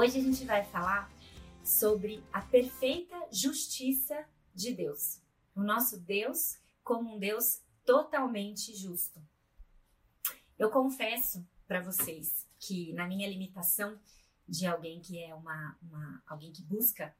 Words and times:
Hoje 0.00 0.18
a 0.18 0.22
gente 0.22 0.46
vai 0.46 0.64
falar 0.64 1.12
sobre 1.62 2.24
a 2.32 2.40
perfeita 2.40 3.14
justiça 3.30 4.26
de 4.54 4.72
Deus. 4.72 5.20
O 5.54 5.62
nosso 5.62 6.00
Deus 6.00 6.56
como 6.82 7.16
um 7.16 7.18
Deus 7.18 7.60
totalmente 7.84 8.74
justo. 8.74 9.20
Eu 10.58 10.70
confesso 10.70 11.46
para 11.68 11.82
vocês 11.82 12.48
que 12.58 12.94
na 12.94 13.06
minha 13.06 13.28
limitação 13.28 14.00
de 14.48 14.66
alguém 14.66 15.02
que 15.02 15.22
é 15.22 15.34
uma, 15.34 15.76
uma, 15.82 16.22
alguém 16.26 16.50
que 16.50 16.62
busca 16.62 17.14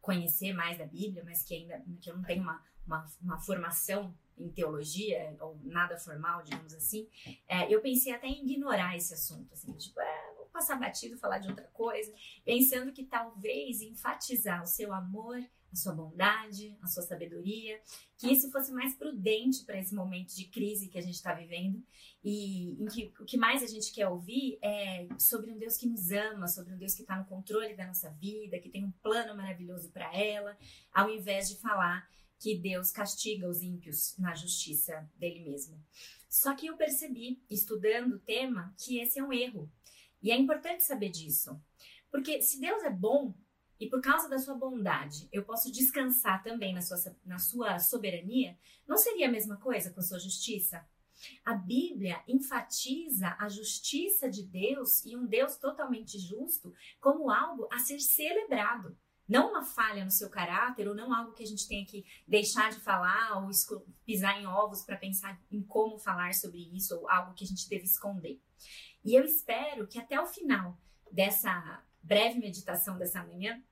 conhecer 0.00 0.52
mais 0.52 0.78
da 0.78 0.86
Bíblia, 0.86 1.24
mas 1.24 1.42
que 1.42 1.52
ainda 1.52 1.82
que 2.00 2.10
eu 2.12 2.16
não 2.16 2.22
tenho 2.22 2.44
uma, 2.44 2.64
uma, 2.86 3.06
uma 3.20 3.40
formação 3.40 4.14
em 4.38 4.48
teologia 4.52 5.36
ou 5.40 5.58
nada 5.64 5.98
formal, 5.98 6.44
digamos 6.44 6.74
assim, 6.74 7.08
é, 7.48 7.74
eu 7.74 7.80
pensei 7.80 8.12
até 8.12 8.28
em 8.28 8.44
ignorar 8.44 8.96
esse 8.96 9.12
assunto, 9.12 9.52
assim, 9.52 9.72
tipo, 9.72 10.00
é, 10.00 10.29
passar 10.60 10.78
batido, 10.78 11.16
falar 11.16 11.38
de 11.38 11.48
outra 11.48 11.66
coisa, 11.72 12.12
pensando 12.44 12.92
que 12.92 13.04
talvez 13.04 13.80
enfatizar 13.80 14.62
o 14.62 14.66
seu 14.66 14.92
amor, 14.92 15.42
a 15.72 15.76
sua 15.76 15.94
bondade, 15.94 16.76
a 16.82 16.86
sua 16.86 17.02
sabedoria, 17.02 17.80
que 18.18 18.30
isso 18.30 18.50
fosse 18.50 18.70
mais 18.70 18.94
prudente 18.94 19.64
para 19.64 19.78
esse 19.78 19.94
momento 19.94 20.34
de 20.34 20.44
crise 20.48 20.88
que 20.88 20.98
a 20.98 21.00
gente 21.00 21.14
está 21.14 21.32
vivendo 21.32 21.82
e 22.22 22.76
em 22.82 22.86
que 22.86 23.12
o 23.18 23.24
que 23.24 23.38
mais 23.38 23.62
a 23.62 23.66
gente 23.66 23.90
quer 23.90 24.08
ouvir 24.08 24.58
é 24.60 25.08
sobre 25.18 25.50
um 25.50 25.56
Deus 25.56 25.78
que 25.78 25.86
nos 25.86 26.10
ama, 26.10 26.46
sobre 26.46 26.74
um 26.74 26.76
Deus 26.76 26.94
que 26.94 27.02
está 27.02 27.16
no 27.16 27.24
controle 27.24 27.74
da 27.74 27.86
nossa 27.86 28.10
vida, 28.10 28.58
que 28.58 28.68
tem 28.68 28.84
um 28.84 28.92
plano 29.02 29.34
maravilhoso 29.34 29.90
para 29.90 30.14
ela, 30.14 30.58
ao 30.92 31.08
invés 31.08 31.48
de 31.48 31.56
falar 31.56 32.06
que 32.38 32.58
Deus 32.58 32.90
castiga 32.90 33.48
os 33.48 33.62
ímpios 33.62 34.14
na 34.18 34.34
justiça 34.34 35.08
dele 35.16 35.40
mesmo. 35.40 35.82
Só 36.28 36.54
que 36.54 36.66
eu 36.66 36.76
percebi, 36.76 37.42
estudando 37.48 38.14
o 38.14 38.18
tema, 38.18 38.74
que 38.78 38.98
esse 38.98 39.18
é 39.18 39.24
um 39.24 39.32
erro. 39.32 39.70
E 40.22 40.30
é 40.30 40.36
importante 40.36 40.82
saber 40.82 41.10
disso. 41.10 41.60
Porque 42.10 42.42
se 42.42 42.60
Deus 42.60 42.82
é 42.82 42.90
bom 42.90 43.34
e 43.78 43.88
por 43.88 44.00
causa 44.00 44.28
da 44.28 44.38
sua 44.38 44.54
bondade 44.54 45.28
eu 45.32 45.44
posso 45.44 45.72
descansar 45.72 46.42
também 46.42 46.74
na 46.74 46.82
sua, 46.82 47.16
na 47.24 47.38
sua 47.38 47.78
soberania, 47.78 48.58
não 48.86 48.96
seria 48.96 49.28
a 49.28 49.32
mesma 49.32 49.56
coisa 49.56 49.90
com 49.90 50.00
a 50.00 50.02
sua 50.02 50.18
justiça? 50.18 50.84
A 51.44 51.54
Bíblia 51.54 52.22
enfatiza 52.26 53.36
a 53.38 53.48
justiça 53.48 54.28
de 54.28 54.42
Deus 54.42 55.04
e 55.04 55.16
um 55.16 55.26
Deus 55.26 55.56
totalmente 55.56 56.18
justo 56.18 56.72
como 56.98 57.30
algo 57.30 57.68
a 57.70 57.78
ser 57.78 57.98
celebrado. 57.98 58.96
Não 59.28 59.50
uma 59.50 59.62
falha 59.62 60.04
no 60.04 60.10
seu 60.10 60.28
caráter, 60.28 60.88
ou 60.88 60.94
não 60.94 61.14
algo 61.14 61.32
que 61.32 61.44
a 61.44 61.46
gente 61.46 61.68
tenha 61.68 61.86
que 61.86 62.04
deixar 62.26 62.70
de 62.70 62.80
falar, 62.80 63.40
ou 63.40 63.48
pisar 64.04 64.40
em 64.40 64.46
ovos 64.46 64.82
para 64.82 64.96
pensar 64.96 65.40
em 65.52 65.62
como 65.62 66.00
falar 66.00 66.34
sobre 66.34 66.58
isso, 66.76 66.96
ou 66.96 67.08
algo 67.08 67.32
que 67.34 67.44
a 67.44 67.46
gente 67.46 67.68
deve 67.68 67.84
esconder. 67.84 68.40
E 69.04 69.14
eu 69.14 69.24
espero 69.24 69.86
que 69.86 69.98
até 69.98 70.20
o 70.20 70.26
final 70.26 70.78
dessa 71.10 71.82
breve 72.02 72.38
meditação 72.38 72.98
dessa 72.98 73.22
manhã, 73.22 73.62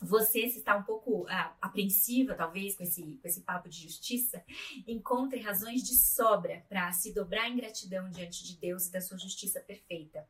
você, 0.00 0.48
se 0.48 0.58
está 0.58 0.76
um 0.76 0.82
pouco 0.82 1.26
ah, 1.28 1.54
apreensiva, 1.60 2.34
talvez, 2.34 2.76
com 2.76 2.82
esse, 2.82 3.02
com 3.20 3.28
esse 3.28 3.42
papo 3.42 3.68
de 3.68 3.82
justiça, 3.82 4.42
encontre 4.86 5.40
razões 5.40 5.82
de 5.82 5.94
sobra 5.94 6.64
para 6.68 6.90
se 6.92 7.12
dobrar 7.12 7.48
em 7.48 7.56
gratidão 7.56 8.08
diante 8.10 8.44
de 8.44 8.56
Deus 8.56 8.86
e 8.86 8.92
da 8.92 9.00
sua 9.00 9.18
justiça 9.18 9.60
perfeita. 9.60 10.26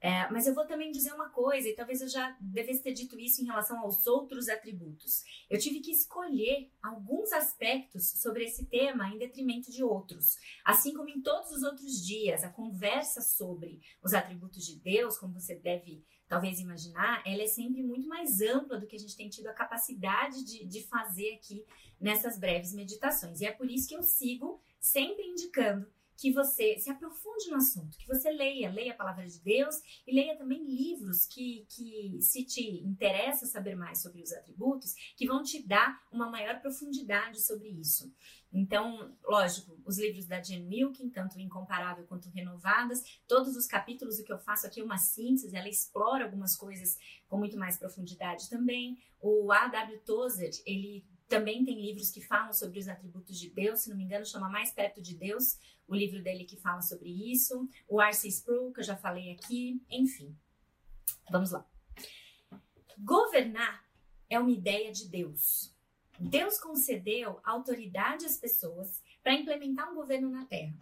É, 0.00 0.30
mas 0.30 0.46
eu 0.46 0.54
vou 0.54 0.64
também 0.64 0.92
dizer 0.92 1.12
uma 1.12 1.28
coisa, 1.28 1.68
e 1.68 1.74
talvez 1.74 2.00
eu 2.00 2.08
já 2.08 2.36
devesse 2.40 2.82
ter 2.82 2.92
dito 2.92 3.18
isso 3.18 3.42
em 3.42 3.46
relação 3.46 3.80
aos 3.80 4.06
outros 4.06 4.48
atributos. 4.48 5.24
Eu 5.50 5.58
tive 5.58 5.80
que 5.80 5.90
escolher 5.90 6.70
alguns 6.80 7.32
aspectos 7.32 8.08
sobre 8.20 8.44
esse 8.44 8.66
tema 8.66 9.08
em 9.08 9.18
detrimento 9.18 9.72
de 9.72 9.82
outros. 9.82 10.36
Assim 10.64 10.94
como 10.94 11.08
em 11.08 11.20
todos 11.20 11.50
os 11.50 11.62
outros 11.64 12.04
dias, 12.06 12.44
a 12.44 12.48
conversa 12.48 13.20
sobre 13.20 13.80
os 14.02 14.14
atributos 14.14 14.64
de 14.64 14.78
Deus, 14.78 15.18
como 15.18 15.34
você 15.34 15.56
deve 15.56 16.04
talvez 16.28 16.60
imaginar, 16.60 17.22
ela 17.26 17.42
é 17.42 17.46
sempre 17.46 17.82
muito 17.82 18.06
mais 18.06 18.40
ampla 18.40 18.78
do 18.78 18.86
que 18.86 18.94
a 18.94 18.98
gente 18.98 19.16
tem 19.16 19.28
tido 19.28 19.46
a 19.46 19.54
capacidade 19.54 20.44
de, 20.44 20.64
de 20.66 20.82
fazer 20.84 21.34
aqui 21.34 21.64
nessas 21.98 22.38
breves 22.38 22.72
meditações. 22.72 23.40
E 23.40 23.46
é 23.46 23.50
por 23.50 23.68
isso 23.68 23.88
que 23.88 23.96
eu 23.96 24.02
sigo 24.02 24.60
sempre 24.78 25.24
indicando 25.24 25.90
que 26.18 26.32
você 26.32 26.76
se 26.78 26.90
aprofunde 26.90 27.48
no 27.48 27.56
assunto, 27.56 27.96
que 27.96 28.06
você 28.06 28.28
leia, 28.30 28.72
leia 28.72 28.92
a 28.92 28.96
palavra 28.96 29.24
de 29.24 29.40
Deus 29.40 29.76
e 30.04 30.12
leia 30.12 30.36
também 30.36 30.64
livros 30.64 31.24
que, 31.26 31.64
que 31.70 32.18
se 32.20 32.44
te 32.44 32.60
interessa 32.84 33.46
saber 33.46 33.76
mais 33.76 34.02
sobre 34.02 34.20
os 34.20 34.32
atributos, 34.32 34.94
que 35.16 35.28
vão 35.28 35.44
te 35.44 35.64
dar 35.64 35.96
uma 36.10 36.28
maior 36.28 36.60
profundidade 36.60 37.40
sobre 37.40 37.68
isso. 37.68 38.12
Então, 38.52 39.16
lógico, 39.22 39.78
os 39.84 39.96
livros 39.96 40.26
da 40.26 40.42
Jen 40.42 40.64
Milkin, 40.64 41.08
tanto 41.10 41.38
Incomparável 41.38 42.04
quanto 42.06 42.30
Renovadas, 42.30 43.00
todos 43.28 43.54
os 43.54 43.66
capítulos, 43.66 44.18
o 44.18 44.24
que 44.24 44.32
eu 44.32 44.38
faço 44.40 44.66
aqui 44.66 44.80
é 44.80 44.84
uma 44.84 44.98
síntese, 44.98 45.54
ela 45.54 45.68
explora 45.68 46.24
algumas 46.24 46.56
coisas 46.56 46.96
com 47.28 47.38
muito 47.38 47.56
mais 47.56 47.78
profundidade 47.78 48.50
também. 48.50 48.98
O 49.20 49.52
A.W. 49.52 50.00
Tozer, 50.00 50.50
ele 50.66 51.06
também 51.28 51.64
tem 51.64 51.80
livros 51.80 52.10
que 52.10 52.20
falam 52.20 52.52
sobre 52.52 52.78
os 52.78 52.88
atributos 52.88 53.38
de 53.38 53.50
Deus, 53.50 53.80
se 53.80 53.90
não 53.90 53.96
me 53.96 54.04
engano, 54.04 54.24
chama 54.24 54.48
Mais 54.48 54.72
Perto 54.72 55.02
de 55.02 55.14
Deus, 55.14 55.58
o 55.86 55.94
livro 55.94 56.22
dele 56.22 56.44
que 56.44 56.56
fala 56.56 56.80
sobre 56.80 57.10
isso. 57.32 57.68
O 57.86 58.00
R.C. 58.00 58.28
Sproul, 58.28 58.72
que 58.72 58.80
eu 58.80 58.84
já 58.84 58.96
falei 58.96 59.32
aqui, 59.32 59.80
enfim. 59.90 60.34
Vamos 61.30 61.50
lá. 61.50 61.66
Governar 62.98 63.84
é 64.28 64.38
uma 64.38 64.50
ideia 64.50 64.90
de 64.90 65.08
Deus. 65.08 65.74
Deus 66.18 66.58
concedeu 66.58 67.40
autoridade 67.44 68.26
às 68.26 68.38
pessoas 68.38 69.02
para 69.22 69.34
implementar 69.34 69.90
um 69.92 69.94
governo 69.94 70.30
na 70.30 70.44
Terra. 70.46 70.74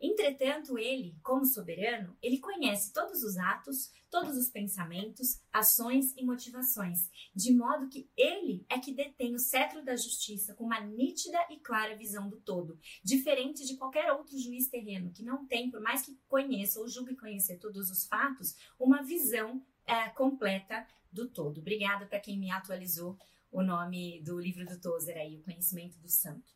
Entretanto, 0.00 0.76
ele, 0.78 1.16
como 1.22 1.44
soberano, 1.44 2.16
ele 2.22 2.38
conhece 2.38 2.92
todos 2.92 3.22
os 3.22 3.36
atos, 3.36 3.92
todos 4.10 4.36
os 4.36 4.48
pensamentos, 4.48 5.40
ações 5.52 6.14
e 6.16 6.24
motivações, 6.24 7.10
de 7.34 7.52
modo 7.52 7.88
que 7.88 8.08
ele 8.16 8.64
é 8.68 8.78
que 8.78 8.92
detém 8.92 9.34
o 9.34 9.38
cetro 9.38 9.84
da 9.84 9.96
justiça 9.96 10.54
com 10.54 10.64
uma 10.64 10.80
nítida 10.80 11.38
e 11.50 11.58
clara 11.58 11.96
visão 11.96 12.28
do 12.28 12.40
todo, 12.40 12.78
diferente 13.02 13.66
de 13.66 13.76
qualquer 13.76 14.12
outro 14.12 14.38
juiz 14.38 14.68
terreno 14.68 15.12
que 15.12 15.22
não 15.22 15.46
tem, 15.46 15.70
por 15.70 15.80
mais 15.80 16.02
que 16.02 16.18
conheça 16.28 16.80
ou 16.80 16.88
julgue 16.88 17.16
conhecer 17.16 17.58
todos 17.58 17.90
os 17.90 18.06
fatos, 18.06 18.54
uma 18.78 19.02
visão 19.02 19.62
é, 19.86 20.08
completa 20.10 20.86
do 21.10 21.28
todo. 21.28 21.60
Obrigada 21.60 22.06
para 22.06 22.20
quem 22.20 22.38
me 22.38 22.50
atualizou 22.50 23.18
o 23.50 23.62
nome 23.62 24.20
do 24.22 24.38
livro 24.38 24.66
do 24.66 24.80
Tozer 24.80 25.16
aí, 25.16 25.36
O 25.36 25.42
Conhecimento 25.42 25.96
do 26.00 26.08
Santo. 26.08 26.52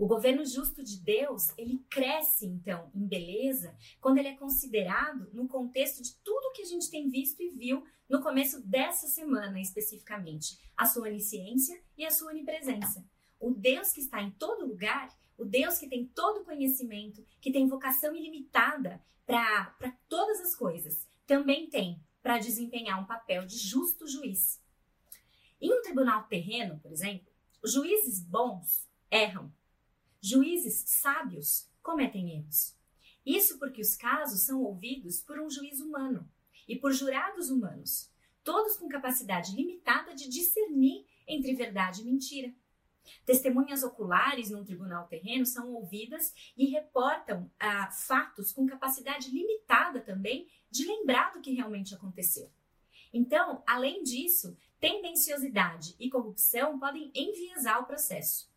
O 0.00 0.06
governo 0.06 0.46
justo 0.46 0.82
de 0.82 0.98
Deus, 0.98 1.50
ele 1.58 1.84
cresce 1.90 2.46
então 2.46 2.90
em 2.94 3.06
beleza 3.06 3.76
quando 4.00 4.16
ele 4.16 4.28
é 4.28 4.34
considerado 4.34 5.28
no 5.34 5.46
contexto 5.46 6.02
de 6.02 6.16
tudo 6.24 6.52
que 6.54 6.62
a 6.62 6.64
gente 6.64 6.90
tem 6.90 7.10
visto 7.10 7.42
e 7.42 7.50
viu 7.50 7.84
no 8.08 8.22
começo 8.22 8.66
dessa 8.66 9.08
semana 9.08 9.60
especificamente, 9.60 10.58
a 10.74 10.86
sua 10.86 11.06
onisciência 11.06 11.78
e 11.98 12.06
a 12.06 12.10
sua 12.10 12.30
onipresença. 12.30 13.04
O 13.38 13.52
Deus 13.52 13.92
que 13.92 14.00
está 14.00 14.22
em 14.22 14.30
todo 14.30 14.66
lugar, 14.66 15.14
o 15.36 15.44
Deus 15.44 15.78
que 15.78 15.86
tem 15.86 16.06
todo 16.06 16.46
conhecimento, 16.46 17.22
que 17.38 17.52
tem 17.52 17.68
vocação 17.68 18.16
ilimitada 18.16 19.04
para 19.26 19.94
todas 20.08 20.40
as 20.40 20.56
coisas, 20.56 21.06
também 21.26 21.68
tem 21.68 22.02
para 22.22 22.38
desempenhar 22.38 22.98
um 22.98 23.06
papel 23.06 23.44
de 23.44 23.58
justo 23.58 24.08
juiz. 24.08 24.62
Em 25.60 25.70
um 25.70 25.82
tribunal 25.82 26.22
terreno, 26.22 26.80
por 26.80 26.90
exemplo, 26.90 27.30
os 27.62 27.74
juízes 27.74 28.24
bons 28.24 28.88
erram 29.10 29.52
Juízes 30.20 30.84
sábios 30.86 31.66
cometem 31.82 32.36
erros. 32.36 32.76
Isso 33.24 33.58
porque 33.58 33.80
os 33.80 33.96
casos 33.96 34.42
são 34.42 34.62
ouvidos 34.62 35.20
por 35.20 35.40
um 35.40 35.48
juiz 35.48 35.80
humano 35.80 36.30
e 36.68 36.76
por 36.76 36.92
jurados 36.92 37.48
humanos, 37.48 38.10
todos 38.44 38.76
com 38.76 38.88
capacidade 38.88 39.56
limitada 39.56 40.14
de 40.14 40.28
discernir 40.28 41.06
entre 41.26 41.54
verdade 41.54 42.02
e 42.02 42.04
mentira. 42.04 42.52
Testemunhas 43.24 43.82
oculares 43.82 44.50
num 44.50 44.64
tribunal 44.64 45.06
terreno 45.06 45.46
são 45.46 45.72
ouvidas 45.72 46.34
e 46.54 46.66
reportam 46.66 47.50
ah, 47.58 47.90
fatos 47.90 48.52
com 48.52 48.66
capacidade 48.66 49.30
limitada 49.30 50.00
também 50.00 50.48
de 50.70 50.86
lembrar 50.86 51.32
do 51.32 51.40
que 51.40 51.54
realmente 51.54 51.94
aconteceu. 51.94 52.50
Então, 53.12 53.62
além 53.66 54.02
disso, 54.02 54.56
tendenciosidade 54.78 55.96
e 55.98 56.10
corrupção 56.10 56.78
podem 56.78 57.10
enviesar 57.14 57.80
o 57.80 57.86
processo. 57.86 58.49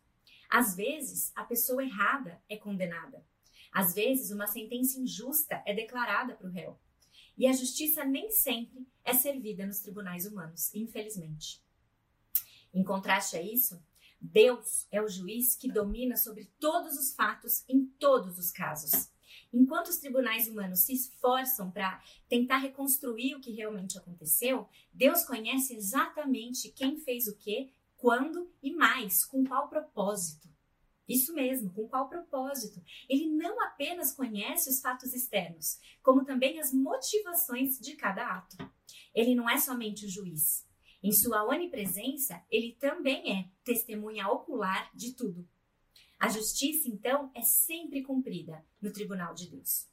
Às 0.54 0.76
vezes, 0.76 1.32
a 1.34 1.42
pessoa 1.42 1.82
errada 1.82 2.40
é 2.48 2.56
condenada. 2.56 3.26
Às 3.72 3.92
vezes, 3.92 4.30
uma 4.30 4.46
sentença 4.46 5.00
injusta 5.00 5.60
é 5.66 5.74
declarada 5.74 6.32
para 6.36 6.46
o 6.46 6.50
réu. 6.52 6.78
E 7.36 7.44
a 7.48 7.52
justiça 7.52 8.04
nem 8.04 8.30
sempre 8.30 8.86
é 9.04 9.12
servida 9.12 9.66
nos 9.66 9.80
tribunais 9.80 10.26
humanos, 10.26 10.72
infelizmente. 10.72 11.60
Em 12.72 12.84
contraste 12.84 13.36
a 13.36 13.42
isso, 13.42 13.82
Deus 14.20 14.86
é 14.92 15.02
o 15.02 15.08
juiz 15.08 15.56
que 15.56 15.66
domina 15.66 16.16
sobre 16.16 16.44
todos 16.60 16.96
os 16.96 17.12
fatos 17.16 17.64
em 17.68 17.86
todos 17.98 18.38
os 18.38 18.52
casos. 18.52 19.10
Enquanto 19.52 19.88
os 19.88 19.98
tribunais 19.98 20.46
humanos 20.46 20.82
se 20.82 20.92
esforçam 20.92 21.68
para 21.68 22.00
tentar 22.28 22.58
reconstruir 22.58 23.34
o 23.34 23.40
que 23.40 23.50
realmente 23.50 23.98
aconteceu, 23.98 24.68
Deus 24.92 25.24
conhece 25.24 25.74
exatamente 25.74 26.70
quem 26.70 26.96
fez 26.96 27.26
o 27.26 27.34
que, 27.34 27.72
quando 27.96 28.52
e 28.62 28.72
mais, 28.72 29.24
com 29.24 29.44
qual 29.44 29.68
propósito. 29.68 30.48
Isso 31.08 31.34
mesmo, 31.34 31.72
com 31.72 31.86
qual 31.86 32.08
propósito? 32.08 32.82
Ele 33.08 33.26
não 33.26 33.60
apenas 33.62 34.12
conhece 34.12 34.70
os 34.70 34.80
fatos 34.80 35.12
externos, 35.12 35.78
como 36.02 36.24
também 36.24 36.58
as 36.58 36.72
motivações 36.72 37.78
de 37.78 37.94
cada 37.94 38.26
ato. 38.26 38.56
Ele 39.14 39.34
não 39.34 39.48
é 39.48 39.58
somente 39.58 40.06
o 40.06 40.08
juiz. 40.08 40.66
Em 41.02 41.12
sua 41.12 41.44
onipresença, 41.44 42.42
ele 42.50 42.72
também 42.80 43.38
é 43.38 43.50
testemunha 43.62 44.28
ocular 44.28 44.90
de 44.94 45.12
tudo. 45.12 45.46
A 46.18 46.28
justiça, 46.28 46.88
então, 46.88 47.30
é 47.34 47.42
sempre 47.42 48.02
cumprida 48.02 48.64
no 48.80 48.90
tribunal 48.90 49.34
de 49.34 49.50
Deus. 49.50 49.86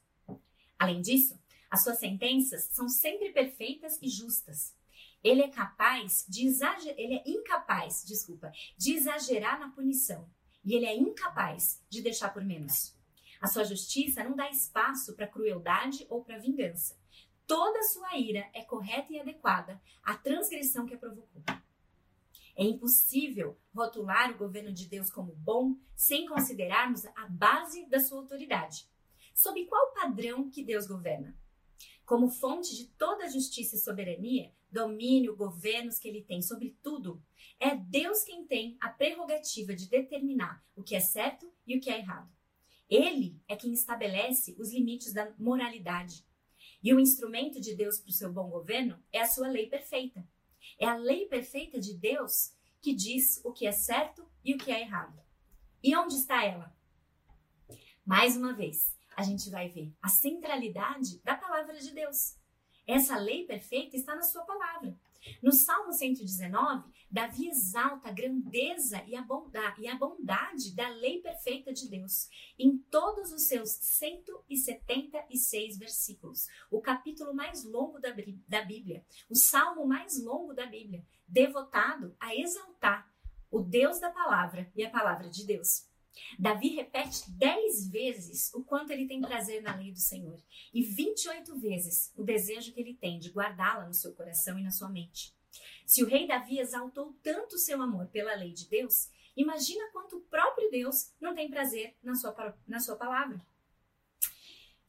Além 0.78 1.02
disso, 1.02 1.38
as 1.70 1.84
suas 1.84 1.98
sentenças 1.98 2.64
são 2.72 2.88
sempre 2.88 3.32
perfeitas 3.32 4.00
e 4.00 4.08
justas. 4.08 4.74
Ele 5.22 5.42
é 5.42 5.48
capaz 5.48 6.24
de 6.28 6.46
exagerar, 6.46 6.98
ele 6.98 7.14
é 7.14 7.22
incapaz, 7.26 8.04
desculpa, 8.04 8.52
de 8.76 8.94
exagerar 8.94 9.58
na 9.58 9.70
punição 9.70 10.28
e 10.64 10.74
ele 10.74 10.86
é 10.86 10.96
incapaz 10.96 11.82
de 11.88 12.02
deixar 12.02 12.32
por 12.32 12.44
menos. 12.44 12.96
A 13.40 13.46
sua 13.48 13.64
justiça 13.64 14.22
não 14.22 14.36
dá 14.36 14.48
espaço 14.50 15.14
para 15.14 15.26
crueldade 15.26 16.06
ou 16.08 16.24
para 16.24 16.38
vingança. 16.38 16.96
Toda 17.46 17.82
sua 17.82 18.16
ira 18.16 18.48
é 18.54 18.62
correta 18.62 19.12
e 19.12 19.20
adequada 19.20 19.80
à 20.02 20.16
transgressão 20.16 20.86
que 20.86 20.94
a 20.94 20.98
provocou. 20.98 21.42
É 22.54 22.64
impossível 22.64 23.58
rotular 23.74 24.30
o 24.30 24.38
governo 24.38 24.72
de 24.72 24.86
Deus 24.86 25.10
como 25.10 25.34
bom 25.34 25.76
sem 25.96 26.26
considerarmos 26.26 27.04
a 27.06 27.26
base 27.28 27.86
da 27.86 27.98
sua 27.98 28.18
autoridade. 28.18 28.86
Sob 29.34 29.64
qual 29.66 29.92
padrão 29.92 30.50
que 30.50 30.62
Deus 30.62 30.86
governa? 30.86 31.36
Como 32.04 32.28
fonte 32.28 32.76
de 32.76 32.86
toda 32.86 33.30
justiça 33.30 33.76
e 33.76 33.78
soberania, 33.78 34.52
domínio, 34.72 35.36
governos 35.36 35.98
que 35.98 36.08
ele 36.08 36.22
tem 36.22 36.40
sobre 36.40 36.76
tudo, 36.82 37.22
é 37.60 37.76
Deus 37.76 38.24
quem 38.24 38.46
tem 38.46 38.76
a 38.80 38.88
prerrogativa 38.88 39.74
de 39.74 39.88
determinar 39.88 40.64
o 40.74 40.82
que 40.82 40.96
é 40.96 41.00
certo 41.00 41.52
e 41.66 41.76
o 41.76 41.80
que 41.80 41.90
é 41.90 41.98
errado. 41.98 42.30
Ele 42.88 43.40
é 43.48 43.56
quem 43.56 43.72
estabelece 43.72 44.56
os 44.58 44.72
limites 44.72 45.12
da 45.12 45.32
moralidade. 45.38 46.26
E 46.82 46.92
o 46.92 47.00
instrumento 47.00 47.60
de 47.60 47.74
Deus 47.74 47.98
para 47.98 48.10
o 48.10 48.12
seu 48.12 48.32
bom 48.32 48.50
governo 48.50 49.02
é 49.12 49.20
a 49.20 49.26
sua 49.26 49.48
lei 49.48 49.68
perfeita. 49.68 50.26
É 50.78 50.86
a 50.86 50.96
lei 50.96 51.26
perfeita 51.26 51.78
de 51.78 51.94
Deus 51.94 52.52
que 52.80 52.92
diz 52.92 53.40
o 53.44 53.52
que 53.52 53.66
é 53.66 53.72
certo 53.72 54.28
e 54.44 54.54
o 54.54 54.58
que 54.58 54.70
é 54.70 54.80
errado. 54.80 55.22
E 55.82 55.96
onde 55.96 56.16
está 56.16 56.44
ela? 56.44 56.76
Mais 58.04 58.36
uma 58.36 58.52
vez, 58.52 58.96
a 59.16 59.22
gente 59.22 59.48
vai 59.48 59.68
ver 59.68 59.94
a 60.02 60.08
centralidade 60.08 61.20
da 61.22 61.36
palavra 61.36 61.78
de 61.78 61.92
Deus. 61.92 62.36
Essa 62.86 63.16
lei 63.16 63.46
perfeita 63.46 63.96
está 63.96 64.14
na 64.14 64.22
sua 64.22 64.44
palavra. 64.44 64.94
No 65.40 65.52
Salmo 65.52 65.92
119, 65.92 66.90
Davi 67.08 67.48
exalta 67.48 68.08
a 68.08 68.12
grandeza 68.12 69.00
e 69.06 69.14
a, 69.14 69.22
bondade, 69.22 69.82
e 69.82 69.86
a 69.86 69.94
bondade 69.94 70.74
da 70.74 70.88
lei 70.88 71.20
perfeita 71.20 71.72
de 71.72 71.88
Deus 71.88 72.28
em 72.58 72.76
todos 72.90 73.30
os 73.32 73.46
seus 73.46 73.70
176 73.70 75.78
versículos. 75.78 76.48
O 76.70 76.80
capítulo 76.80 77.32
mais 77.32 77.64
longo 77.64 78.00
da, 78.00 78.12
da 78.48 78.64
Bíblia, 78.64 79.06
o 79.30 79.36
salmo 79.36 79.86
mais 79.86 80.20
longo 80.20 80.52
da 80.54 80.66
Bíblia, 80.66 81.06
devotado 81.28 82.16
a 82.18 82.34
exaltar 82.34 83.08
o 83.48 83.60
Deus 83.60 84.00
da 84.00 84.10
palavra 84.10 84.72
e 84.74 84.84
a 84.84 84.90
palavra 84.90 85.28
de 85.28 85.46
Deus. 85.46 85.86
Davi 86.38 86.68
repete 86.68 87.30
dez 87.30 87.88
vezes 87.88 88.52
o 88.54 88.62
quanto 88.62 88.90
ele 88.90 89.06
tem 89.06 89.20
prazer 89.20 89.62
na 89.62 89.74
lei 89.74 89.92
do 89.92 89.98
Senhor 89.98 90.42
e 90.72 90.82
28 90.82 91.58
vezes 91.58 92.12
o 92.16 92.22
desejo 92.22 92.72
que 92.72 92.80
ele 92.80 92.94
tem 92.94 93.18
de 93.18 93.30
guardá-la 93.30 93.86
no 93.86 93.94
seu 93.94 94.12
coração 94.12 94.58
e 94.58 94.62
na 94.62 94.70
sua 94.70 94.88
mente. 94.88 95.34
Se 95.86 96.02
o 96.02 96.06
rei 96.06 96.26
Davi 96.26 96.58
exaltou 96.58 97.14
tanto 97.22 97.58
seu 97.58 97.80
amor 97.82 98.06
pela 98.08 98.34
lei 98.34 98.52
de 98.52 98.68
Deus, 98.68 99.10
imagina 99.36 99.90
quanto 99.92 100.16
o 100.16 100.22
próprio 100.22 100.70
Deus 100.70 101.12
não 101.20 101.34
tem 101.34 101.50
prazer 101.50 101.94
na 102.02 102.14
sua, 102.14 102.58
na 102.66 102.80
sua 102.80 102.96
palavra. 102.96 103.40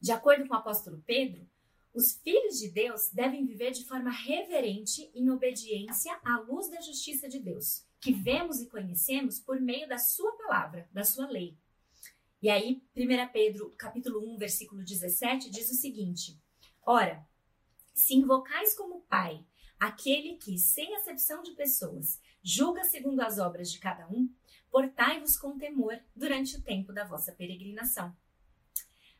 De 0.00 0.12
acordo 0.12 0.46
com 0.46 0.54
o 0.54 0.58
apóstolo 0.58 1.02
Pedro, 1.06 1.48
os 1.94 2.20
filhos 2.22 2.58
de 2.58 2.68
Deus 2.68 3.08
devem 3.10 3.46
viver 3.46 3.70
de 3.70 3.84
forma 3.86 4.10
reverente 4.10 5.10
em 5.14 5.30
obediência 5.30 6.18
à 6.24 6.38
luz 6.40 6.68
da 6.68 6.80
justiça 6.80 7.28
de 7.28 7.38
Deus 7.38 7.86
que 8.04 8.12
vemos 8.12 8.60
e 8.60 8.68
conhecemos 8.68 9.40
por 9.40 9.58
meio 9.58 9.88
da 9.88 9.96
sua 9.96 10.30
palavra, 10.36 10.86
da 10.92 11.02
sua 11.02 11.26
lei. 11.26 11.56
E 12.42 12.50
aí, 12.50 12.82
1 12.94 13.32
Pedro, 13.32 13.74
capítulo 13.78 14.20
1, 14.34 14.36
versículo 14.36 14.84
17, 14.84 15.50
diz 15.50 15.70
o 15.70 15.74
seguinte: 15.74 16.38
Ora, 16.84 17.26
se 17.94 18.14
invocais 18.14 18.76
como 18.76 19.00
Pai 19.08 19.42
aquele 19.80 20.36
que, 20.36 20.58
sem 20.58 20.94
acepção 20.94 21.42
de 21.42 21.52
pessoas, 21.52 22.20
julga 22.42 22.84
segundo 22.84 23.20
as 23.20 23.38
obras 23.38 23.72
de 23.72 23.78
cada 23.78 24.06
um, 24.08 24.30
portai-vos 24.70 25.38
com 25.38 25.56
temor 25.56 25.98
durante 26.14 26.58
o 26.58 26.62
tempo 26.62 26.92
da 26.92 27.06
vossa 27.06 27.32
peregrinação. 27.32 28.14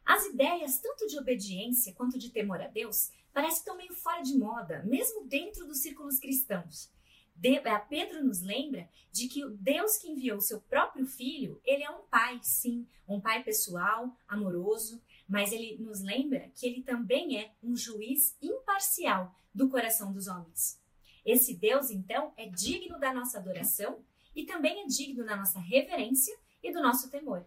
As 0.05 0.27
ideias, 0.27 0.79
tanto 0.79 1.07
de 1.07 1.19
obediência 1.19 1.95
quanto 1.95 2.19
de 2.19 2.29
temor 2.29 2.61
a 2.61 2.69
Deus, 2.69 3.11
parecem 3.33 3.65
tão 3.65 3.79
meio 3.79 3.95
fora 3.95 4.21
de 4.21 4.37
moda, 4.37 4.83
mesmo 4.83 5.27
dentro 5.27 5.67
dos 5.67 5.79
círculos 5.79 6.19
cristãos. 6.19 6.93
De, 7.35 7.61
Pedro 7.89 8.25
nos 8.25 8.41
lembra 8.41 8.89
de 9.13 9.29
que 9.29 9.45
o 9.45 9.51
Deus 9.51 9.97
que 9.97 10.09
enviou 10.09 10.41
seu 10.41 10.61
próprio 10.61 11.07
filho, 11.07 11.61
ele 11.65 11.83
é 11.83 11.91
um 11.91 12.03
pai, 12.03 12.39
sim, 12.43 12.87
um 13.07 13.21
pai 13.21 13.43
pessoal, 13.43 14.17
amoroso, 14.27 15.03
mas 15.29 15.53
ele 15.53 15.77
nos 15.79 16.01
lembra 16.01 16.51
que 16.55 16.67
ele 16.67 16.83
também 16.83 17.39
é 17.39 17.53
um 17.63 17.77
juiz 17.77 18.37
imparcial 18.41 19.35
do 19.55 19.69
coração 19.69 20.13
dos 20.13 20.27
homens. 20.27 20.81
Esse 21.25 21.55
Deus, 21.55 21.91
então, 21.91 22.33
é 22.37 22.49
digno 22.49 22.99
da 22.99 23.13
nossa 23.13 23.39
adoração 23.39 24.05
e 24.35 24.45
também 24.45 24.83
é 24.83 24.87
digno 24.87 25.25
da 25.25 25.37
nossa 25.37 25.59
reverência 25.59 26.37
e 26.63 26.73
do 26.73 26.83
nosso 26.83 27.11
temor. 27.11 27.47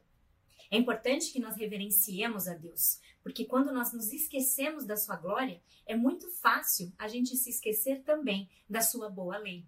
É 0.70 0.78
importante 0.78 1.32
que 1.32 1.40
nós 1.40 1.56
reverenciemos 1.56 2.48
a 2.48 2.54
Deus, 2.54 3.00
porque 3.24 3.46
quando 3.46 3.72
nós 3.72 3.94
nos 3.94 4.12
esquecemos 4.12 4.86
da 4.86 4.98
sua 4.98 5.16
glória, 5.16 5.62
é 5.86 5.96
muito 5.96 6.30
fácil 6.30 6.92
a 6.98 7.08
gente 7.08 7.36
se 7.38 7.50
esquecer 7.50 8.04
também 8.04 8.50
da 8.70 8.82
sua 8.82 9.10
boa 9.10 9.38
lei. 9.38 9.66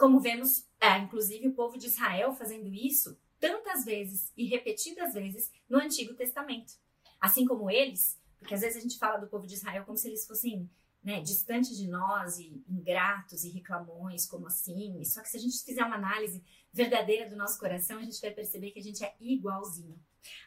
Como 0.00 0.18
vemos, 0.18 0.66
é, 0.80 0.96
inclusive, 0.96 1.46
o 1.48 1.52
povo 1.52 1.76
de 1.76 1.88
Israel 1.88 2.32
fazendo 2.32 2.72
isso 2.72 3.20
tantas 3.38 3.84
vezes 3.84 4.32
e 4.34 4.46
repetidas 4.46 5.12
vezes 5.12 5.52
no 5.68 5.76
Antigo 5.76 6.14
Testamento. 6.14 6.72
Assim 7.20 7.44
como 7.44 7.70
eles, 7.70 8.18
porque 8.38 8.54
às 8.54 8.62
vezes 8.62 8.78
a 8.78 8.80
gente 8.80 8.96
fala 8.96 9.18
do 9.18 9.26
povo 9.26 9.46
de 9.46 9.56
Israel 9.56 9.84
como 9.84 9.98
se 9.98 10.08
eles 10.08 10.26
fossem 10.26 10.70
né, 11.04 11.20
distantes 11.20 11.76
de 11.76 11.86
nós 11.86 12.38
e 12.38 12.64
ingratos 12.66 13.44
e 13.44 13.50
reclamões, 13.50 14.24
como 14.24 14.46
assim. 14.46 15.04
Só 15.04 15.20
que 15.20 15.28
se 15.28 15.36
a 15.36 15.40
gente 15.40 15.62
fizer 15.62 15.84
uma 15.84 15.96
análise 15.96 16.42
verdadeira 16.72 17.28
do 17.28 17.36
nosso 17.36 17.58
coração, 17.58 17.98
a 17.98 18.02
gente 18.02 18.22
vai 18.22 18.30
perceber 18.30 18.70
que 18.70 18.78
a 18.78 18.82
gente 18.82 19.04
é 19.04 19.14
igualzinho. 19.20 20.00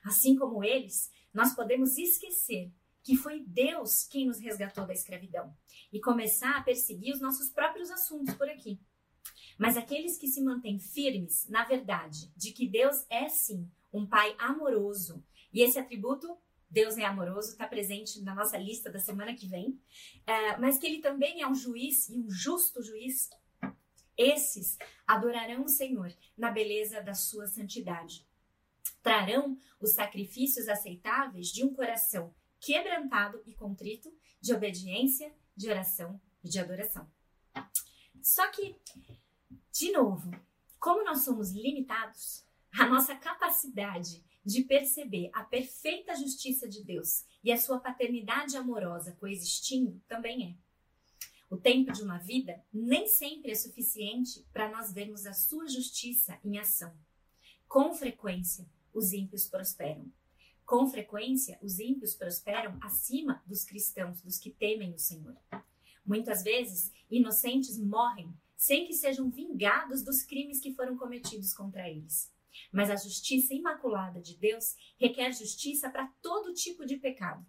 Assim 0.03 0.35
como 0.35 0.63
eles, 0.63 1.11
nós 1.31 1.53
podemos 1.53 1.95
esquecer 1.95 2.71
que 3.03 3.15
foi 3.15 3.43
Deus 3.45 4.03
quem 4.05 4.25
nos 4.25 4.39
resgatou 4.39 4.87
da 4.87 4.93
escravidão 4.93 5.55
e 5.91 6.01
começar 6.01 6.57
a 6.57 6.63
perseguir 6.63 7.13
os 7.13 7.21
nossos 7.21 7.51
próprios 7.51 7.91
assuntos 7.91 8.33
por 8.33 8.49
aqui. 8.49 8.79
Mas 9.63 9.77
aqueles 9.77 10.17
que 10.17 10.27
se 10.27 10.41
mantêm 10.41 10.77
firmes 10.77 11.47
na 11.47 11.63
verdade 11.63 12.29
de 12.35 12.51
que 12.51 12.67
Deus 12.67 13.05
é 13.09 13.29
sim 13.29 13.71
um 13.93 14.05
Pai 14.05 14.35
amoroso, 14.37 15.23
e 15.53 15.61
esse 15.61 15.79
atributo, 15.79 16.37
Deus 16.69 16.97
é 16.97 17.05
amoroso, 17.05 17.51
está 17.51 17.65
presente 17.65 18.21
na 18.21 18.35
nossa 18.35 18.57
lista 18.57 18.91
da 18.91 18.99
semana 18.99 19.33
que 19.33 19.47
vem, 19.47 19.69
uh, 19.69 20.59
mas 20.59 20.77
que 20.77 20.85
Ele 20.85 20.99
também 20.99 21.41
é 21.41 21.47
um 21.47 21.55
juiz 21.55 22.09
e 22.09 22.19
um 22.19 22.29
justo 22.29 22.83
juiz, 22.83 23.29
esses 24.17 24.77
adorarão 25.07 25.63
o 25.63 25.69
Senhor 25.69 26.13
na 26.37 26.51
beleza 26.51 27.01
da 27.01 27.13
sua 27.13 27.47
santidade. 27.47 28.27
Trarão 29.01 29.57
os 29.79 29.93
sacrifícios 29.93 30.67
aceitáveis 30.67 31.47
de 31.47 31.63
um 31.63 31.73
coração 31.73 32.35
quebrantado 32.59 33.41
e 33.45 33.53
contrito, 33.53 34.13
de 34.41 34.53
obediência, 34.53 35.33
de 35.55 35.69
oração 35.69 36.19
e 36.43 36.49
de 36.49 36.59
adoração. 36.59 37.09
Só 38.21 38.49
que 38.51 38.75
de 39.73 39.91
novo, 39.91 40.29
como 40.79 41.03
nós 41.03 41.23
somos 41.23 41.51
limitados, 41.51 42.45
a 42.71 42.87
nossa 42.87 43.15
capacidade 43.15 44.23
de 44.45 44.61
perceber 44.63 45.31
a 45.33 45.43
perfeita 45.43 46.15
justiça 46.15 46.69
de 46.69 46.83
Deus 46.83 47.25
e 47.43 47.51
a 47.51 47.57
sua 47.57 47.79
paternidade 47.79 48.55
amorosa 48.55 49.13
coexistindo 49.13 49.99
também 50.07 50.51
é. 50.51 50.55
O 51.49 51.57
tempo 51.57 51.91
de 51.91 52.03
uma 52.03 52.19
vida 52.19 52.63
nem 52.71 53.07
sempre 53.07 53.51
é 53.51 53.55
suficiente 53.55 54.45
para 54.53 54.69
nós 54.69 54.93
vermos 54.93 55.25
a 55.25 55.33
sua 55.33 55.67
justiça 55.67 56.39
em 56.45 56.59
ação. 56.59 56.95
Com 57.67 57.95
frequência, 57.95 58.69
os 58.93 59.11
ímpios 59.11 59.47
prosperam. 59.47 60.05
Com 60.67 60.87
frequência, 60.87 61.57
os 61.63 61.79
ímpios 61.79 62.13
prosperam 62.13 62.77
acima 62.79 63.41
dos 63.47 63.63
cristãos, 63.63 64.21
dos 64.21 64.37
que 64.37 64.51
temem 64.51 64.93
o 64.93 64.99
Senhor. 64.99 65.35
Muitas 66.05 66.43
vezes, 66.43 66.91
inocentes 67.09 67.79
morrem 67.79 68.31
sem 68.63 68.85
que 68.85 68.93
sejam 68.93 69.29
vingados 69.29 70.03
dos 70.03 70.23
crimes 70.23 70.61
que 70.61 70.73
foram 70.73 70.97
cometidos 70.97 71.53
contra 71.53 71.89
eles. 71.89 72.31
Mas 72.71 72.89
a 72.89 72.95
justiça 72.95 73.53
imaculada 73.53 74.21
de 74.21 74.37
Deus 74.37 74.77
requer 74.97 75.33
justiça 75.33 75.89
para 75.89 76.07
todo 76.21 76.53
tipo 76.53 76.85
de 76.85 76.95
pecado. 76.95 77.45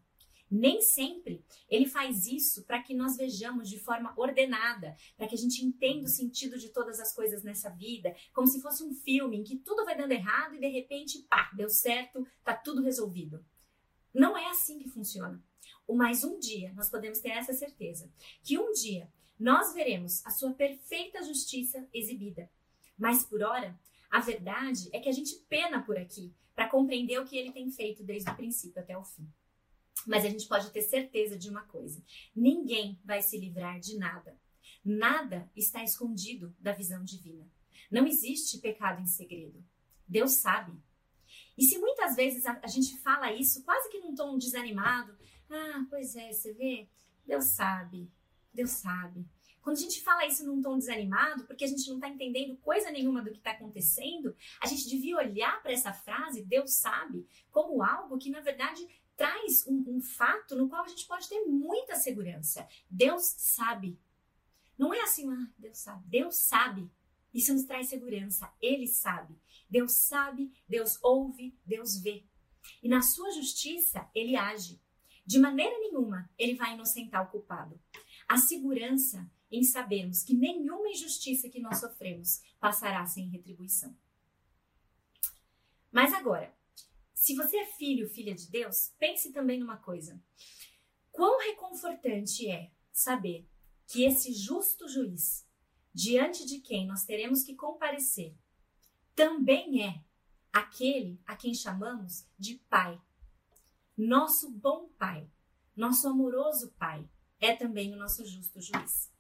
Nem 0.51 0.81
sempre 0.81 1.45
ele 1.69 1.87
faz 1.87 2.27
isso 2.27 2.65
para 2.65 2.83
que 2.83 2.93
nós 2.93 3.17
vejamos 3.17 3.71
de 3.71 3.79
forma 3.79 4.13
ordenada, 4.17 4.97
para 5.17 5.29
que 5.29 5.37
a 5.37 5.39
gente 5.39 5.65
entenda 5.65 6.07
o 6.07 6.09
sentido 6.09 6.59
de 6.59 6.71
todas 6.71 6.99
as 6.99 7.15
coisas 7.15 7.45
nessa 7.45 7.71
vida, 7.71 8.13
como 8.33 8.49
se 8.49 8.61
fosse 8.61 8.83
um 8.83 8.93
filme 8.93 9.37
em 9.37 9.45
que 9.45 9.59
tudo 9.59 9.85
vai 9.85 9.97
dando 9.97 10.11
errado 10.11 10.57
e 10.57 10.61
de 10.61 10.69
repente, 10.69 11.23
pá, 11.31 11.49
deu 11.55 11.71
certo, 11.71 12.27
tá 12.43 12.57
tudo 12.57 12.83
resolvido. 12.83 13.47
Não 14.13 14.37
é 14.37 14.51
assim 14.51 14.81
que 14.81 14.89
funciona. 14.89 15.41
Mas 15.89 16.25
um 16.25 16.41
dia 16.41 16.73
nós 16.73 16.91
podemos 16.91 17.21
ter 17.21 17.31
essa 17.31 17.53
certeza 17.53 18.11
que 18.43 18.59
um 18.59 18.73
dia 18.73 19.09
nós 19.39 19.75
veremos 19.75 20.25
a 20.25 20.31
sua 20.31 20.53
perfeita 20.53 21.23
justiça 21.23 21.87
exibida. 21.93 22.51
Mas 22.97 23.25
por 23.25 23.43
hora, 23.43 23.79
a 24.11 24.21
verdade 24.21 24.89
é 24.93 25.01
que 25.01 25.09
a 25.09 25.13
gente 25.13 25.35
pena 25.49 25.83
por 25.83 25.99
aqui 25.99 26.33
para 26.55 26.69
compreender 26.69 27.19
o 27.19 27.25
que 27.25 27.37
ele 27.37 27.53
tem 27.53 27.71
feito 27.71 28.05
desde 28.05 28.31
o 28.31 28.37
princípio 28.37 28.81
até 28.81 28.97
o 28.97 29.05
fim. 29.05 29.29
Mas 30.07 30.25
a 30.25 30.29
gente 30.29 30.47
pode 30.47 30.71
ter 30.71 30.83
certeza 30.83 31.37
de 31.37 31.49
uma 31.49 31.63
coisa: 31.63 32.03
ninguém 32.35 32.99
vai 33.05 33.23
se 33.23 33.39
livrar 33.39 33.81
de 33.81 33.97
nada. 33.97 34.39
Nada 34.85 35.51
está 35.57 35.83
escondido 35.83 36.55
da 36.61 36.73
visão 36.73 37.03
divina. 37.03 37.51
Não 37.91 38.07
existe 38.07 38.59
pecado 38.59 39.01
em 39.01 39.07
segredo. 39.07 39.65
Deus 40.07 40.33
sabe. 40.33 40.73
E 41.57 41.65
se 41.65 41.79
muitas 41.79 42.15
vezes 42.17 42.45
a, 42.47 42.61
a 42.63 42.67
gente 42.67 42.99
fala 42.99 43.33
isso 43.33 43.65
quase 43.65 43.89
que 43.89 43.99
num 43.99 44.15
tom 44.15 44.37
desanimado, 44.37 45.17
ah, 45.51 45.87
pois 45.89 46.15
é, 46.17 46.33
você 46.33 46.53
vê, 46.53 46.89
Deus 47.27 47.47
sabe, 47.47 48.11
Deus 48.55 48.71
sabe. 48.71 49.27
Quando 49.61 49.79
a 49.79 49.81
gente 49.81 50.03
fala 50.03 50.27
isso 50.27 50.45
num 50.47 50.61
tom 50.61 50.77
desanimado, 50.77 51.45
porque 51.45 51.65
a 51.65 51.67
gente 51.67 51.89
não 51.89 51.97
está 51.97 52.09
entendendo 52.09 52.57
coisa 52.59 52.91
nenhuma 52.91 53.23
do 53.23 53.31
que 53.31 53.39
está 53.39 53.53
acontecendo, 53.53 54.37
a 54.61 54.67
gente 54.67 54.89
devia 54.89 55.17
olhar 55.17 55.63
para 55.63 55.73
essa 55.73 55.93
frase, 55.93 56.45
Deus 56.45 56.75
sabe, 56.75 57.27
como 57.51 57.83
algo 57.83 58.19
que 58.19 58.29
na 58.29 58.41
verdade 58.41 58.87
traz 59.17 59.67
um, 59.67 59.97
um 59.97 60.01
fato 60.03 60.55
no 60.55 60.69
qual 60.69 60.85
a 60.85 60.89
gente 60.89 61.07
pode 61.07 61.29
ter 61.29 61.47
muita 61.47 61.97
segurança. 61.97 62.69
Deus 62.91 63.25
sabe. 63.25 63.99
Não 64.77 64.93
é 64.93 65.01
assim, 65.01 65.31
ah, 65.33 65.49
Deus 65.57 65.79
sabe. 65.79 66.05
Deus 66.09 66.37
sabe. 66.37 66.91
Isso 67.33 67.55
nos 67.55 67.65
traz 67.65 67.89
segurança. 67.89 68.53
Ele 68.61 68.87
sabe. 68.87 69.35
Deus 69.69 69.93
sabe, 69.93 70.53
Deus 70.69 70.99
ouve, 71.03 71.57
Deus 71.65 71.99
vê. 71.99 72.25
E 72.83 72.89
na 72.89 73.03
sua 73.03 73.31
justiça, 73.31 74.09
ele 74.15 74.37
age. 74.37 74.81
De 75.27 75.39
maneira 75.39 75.79
nenhuma 75.79 76.29
ele 76.39 76.55
vai 76.55 76.75
inocentar 76.75 77.23
o 77.23 77.31
culpado. 77.31 77.81
A 78.29 78.37
segurança 78.39 79.31
em 79.51 79.63
sabermos 79.63 80.23
que 80.23 80.35
nenhuma 80.35 80.89
injustiça 80.89 81.49
que 81.49 81.61
nós 81.61 81.79
sofremos 81.79 82.43
passará 82.59 83.07
sem 83.07 83.29
retribuição. 83.29 83.97
Mas 85.93 86.13
agora, 86.13 86.53
se 87.15 87.35
você 87.35 87.59
é 87.59 87.67
filho, 87.67 88.09
filha 88.09 88.35
de 88.35 88.51
Deus, 88.51 88.93
pense 88.99 89.33
também 89.33 89.61
numa 89.61 89.77
coisa. 89.77 90.21
Quão 91.13 91.39
reconfortante 91.39 92.51
é 92.51 92.73
saber 92.93 93.49
que 93.87 94.05
esse 94.05 94.33
justo 94.33 94.89
juiz, 94.89 95.47
diante 95.93 96.45
de 96.45 96.59
quem 96.59 96.87
nós 96.87 97.05
teremos 97.05 97.43
que 97.43 97.55
comparecer, 97.55 98.35
também 99.15 99.87
é 99.87 100.03
aquele 100.53 101.21
a 101.25 101.37
quem 101.37 101.55
chamamos 101.55 102.27
de 102.37 102.57
Pai. 102.69 103.01
Nosso 103.97 104.51
bom 104.51 104.89
Pai, 104.99 105.31
nosso 105.77 106.09
amoroso 106.09 106.73
Pai, 106.73 107.09
é 107.41 107.55
também 107.55 107.93
o 107.93 107.97
nosso 107.97 108.25
justo 108.27 108.61
juiz. 108.61 109.13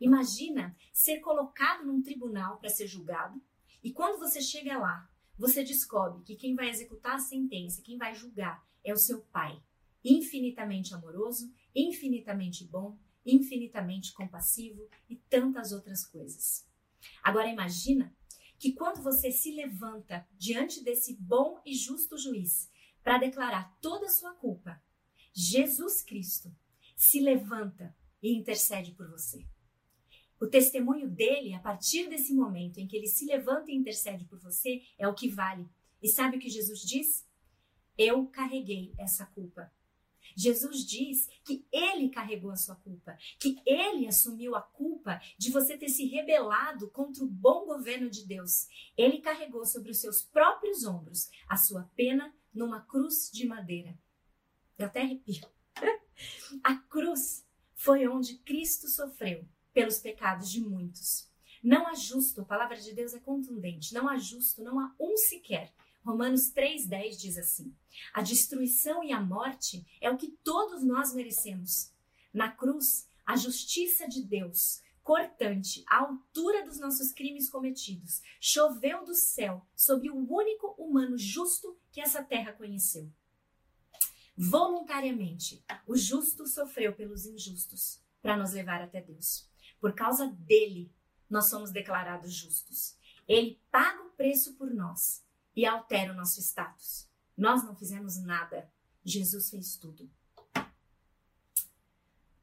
Imagina 0.00 0.76
ser 0.92 1.20
colocado 1.20 1.86
num 1.86 2.02
tribunal 2.02 2.58
para 2.58 2.68
ser 2.68 2.86
julgado 2.86 3.40
e 3.82 3.92
quando 3.92 4.18
você 4.18 4.40
chega 4.40 4.78
lá, 4.78 5.08
você 5.38 5.62
descobre 5.62 6.22
que 6.24 6.34
quem 6.34 6.54
vai 6.54 6.68
executar 6.68 7.16
a 7.16 7.20
sentença, 7.20 7.82
quem 7.82 7.96
vai 7.96 8.14
julgar, 8.14 8.66
é 8.82 8.92
o 8.92 8.98
seu 8.98 9.20
pai, 9.20 9.60
infinitamente 10.04 10.94
amoroso, 10.94 11.52
infinitamente 11.74 12.64
bom, 12.64 12.98
infinitamente 13.24 14.12
compassivo 14.12 14.88
e 15.08 15.16
tantas 15.16 15.72
outras 15.72 16.06
coisas. 16.06 16.66
Agora 17.22 17.48
imagina 17.48 18.14
que 18.58 18.72
quando 18.72 19.02
você 19.02 19.30
se 19.30 19.52
levanta 19.52 20.26
diante 20.38 20.82
desse 20.82 21.14
bom 21.14 21.60
e 21.64 21.74
justo 21.74 22.16
juiz 22.16 22.70
para 23.02 23.18
declarar 23.18 23.76
toda 23.80 24.06
a 24.06 24.10
sua 24.10 24.32
culpa, 24.34 24.82
Jesus 25.32 26.02
Cristo 26.02 26.54
se 26.96 27.20
levanta 27.20 27.94
e 28.22 28.34
intercede 28.34 28.92
por 28.92 29.08
você. 29.08 29.46
O 30.40 30.46
testemunho 30.46 31.08
dele, 31.08 31.54
a 31.54 31.60
partir 31.60 32.08
desse 32.08 32.34
momento 32.34 32.78
em 32.78 32.86
que 32.86 32.96
ele 32.96 33.06
se 33.06 33.24
levanta 33.26 33.70
e 33.70 33.74
intercede 33.74 34.24
por 34.24 34.38
você, 34.38 34.82
é 34.98 35.06
o 35.06 35.14
que 35.14 35.28
vale. 35.28 35.68
E 36.02 36.08
sabe 36.08 36.36
o 36.36 36.40
que 36.40 36.50
Jesus 36.50 36.80
diz? 36.80 37.26
Eu 37.96 38.26
carreguei 38.26 38.92
essa 38.98 39.24
culpa. 39.26 39.72
Jesus 40.36 40.84
diz 40.84 41.28
que 41.44 41.66
ele 41.72 42.10
carregou 42.10 42.50
a 42.50 42.56
sua 42.56 42.76
culpa, 42.76 43.16
que 43.40 43.56
ele 43.64 44.06
assumiu 44.06 44.54
a 44.54 44.60
culpa 44.60 45.18
de 45.38 45.50
você 45.50 45.78
ter 45.78 45.88
se 45.88 46.04
rebelado 46.06 46.90
contra 46.90 47.24
o 47.24 47.28
bom 47.28 47.64
governo 47.64 48.10
de 48.10 48.26
Deus. 48.26 48.66
Ele 48.96 49.20
carregou 49.20 49.64
sobre 49.64 49.90
os 49.90 49.98
seus 49.98 50.22
próprios 50.22 50.84
ombros 50.84 51.30
a 51.48 51.56
sua 51.56 51.84
pena 51.94 52.34
numa 52.52 52.82
cruz 52.82 53.30
de 53.32 53.46
madeira. 53.46 53.98
Eu 54.76 54.86
até 54.86 55.00
arrepio. 55.00 55.46
A 56.62 56.74
cruz 56.76 57.44
foi 57.74 58.06
onde 58.08 58.38
Cristo 58.38 58.88
sofreu 58.88 59.46
pelos 59.72 59.98
pecados 59.98 60.50
de 60.50 60.60
muitos. 60.60 61.28
Não 61.62 61.86
há 61.86 61.94
justo, 61.94 62.40
a 62.40 62.44
palavra 62.44 62.76
de 62.76 62.92
Deus 62.92 63.12
é 63.12 63.18
contundente, 63.18 63.92
não 63.92 64.08
há 64.08 64.16
justo, 64.16 64.62
não 64.62 64.78
há 64.80 64.94
um 64.98 65.16
sequer. 65.16 65.72
Romanos 66.04 66.52
3,10 66.52 67.16
diz 67.16 67.36
assim: 67.36 67.74
A 68.14 68.22
destruição 68.22 69.02
e 69.02 69.12
a 69.12 69.20
morte 69.20 69.84
é 70.00 70.08
o 70.08 70.16
que 70.16 70.38
todos 70.44 70.84
nós 70.84 71.12
merecemos. 71.12 71.92
Na 72.32 72.50
cruz, 72.50 73.08
a 73.24 73.36
justiça 73.36 74.08
de 74.08 74.22
Deus, 74.22 74.80
cortante, 75.02 75.84
à 75.88 75.98
altura 75.98 76.64
dos 76.64 76.78
nossos 76.78 77.12
crimes 77.12 77.50
cometidos, 77.50 78.22
choveu 78.40 79.04
do 79.04 79.14
céu 79.14 79.66
sobre 79.74 80.10
o 80.10 80.16
único 80.32 80.68
humano 80.78 81.18
justo 81.18 81.76
que 81.90 82.00
essa 82.00 82.22
terra 82.22 82.52
conheceu. 82.52 83.10
Voluntariamente, 84.36 85.64
o 85.86 85.96
justo 85.96 86.46
sofreu 86.46 86.94
pelos 86.94 87.24
injustos 87.24 88.02
para 88.20 88.36
nos 88.36 88.52
levar 88.52 88.82
até 88.82 89.00
Deus. 89.00 89.48
Por 89.80 89.94
causa 89.94 90.26
dele, 90.26 90.92
nós 91.28 91.48
somos 91.48 91.70
declarados 91.70 92.34
justos. 92.34 92.98
Ele 93.26 93.60
paga 93.70 94.02
o 94.02 94.10
preço 94.10 94.54
por 94.54 94.70
nós 94.70 95.24
e 95.54 95.64
altera 95.64 96.12
o 96.12 96.16
nosso 96.16 96.40
status. 96.40 97.08
Nós 97.36 97.64
não 97.64 97.74
fizemos 97.74 98.16
nada, 98.18 98.70
Jesus 99.04 99.48
fez 99.50 99.76
tudo. 99.76 100.10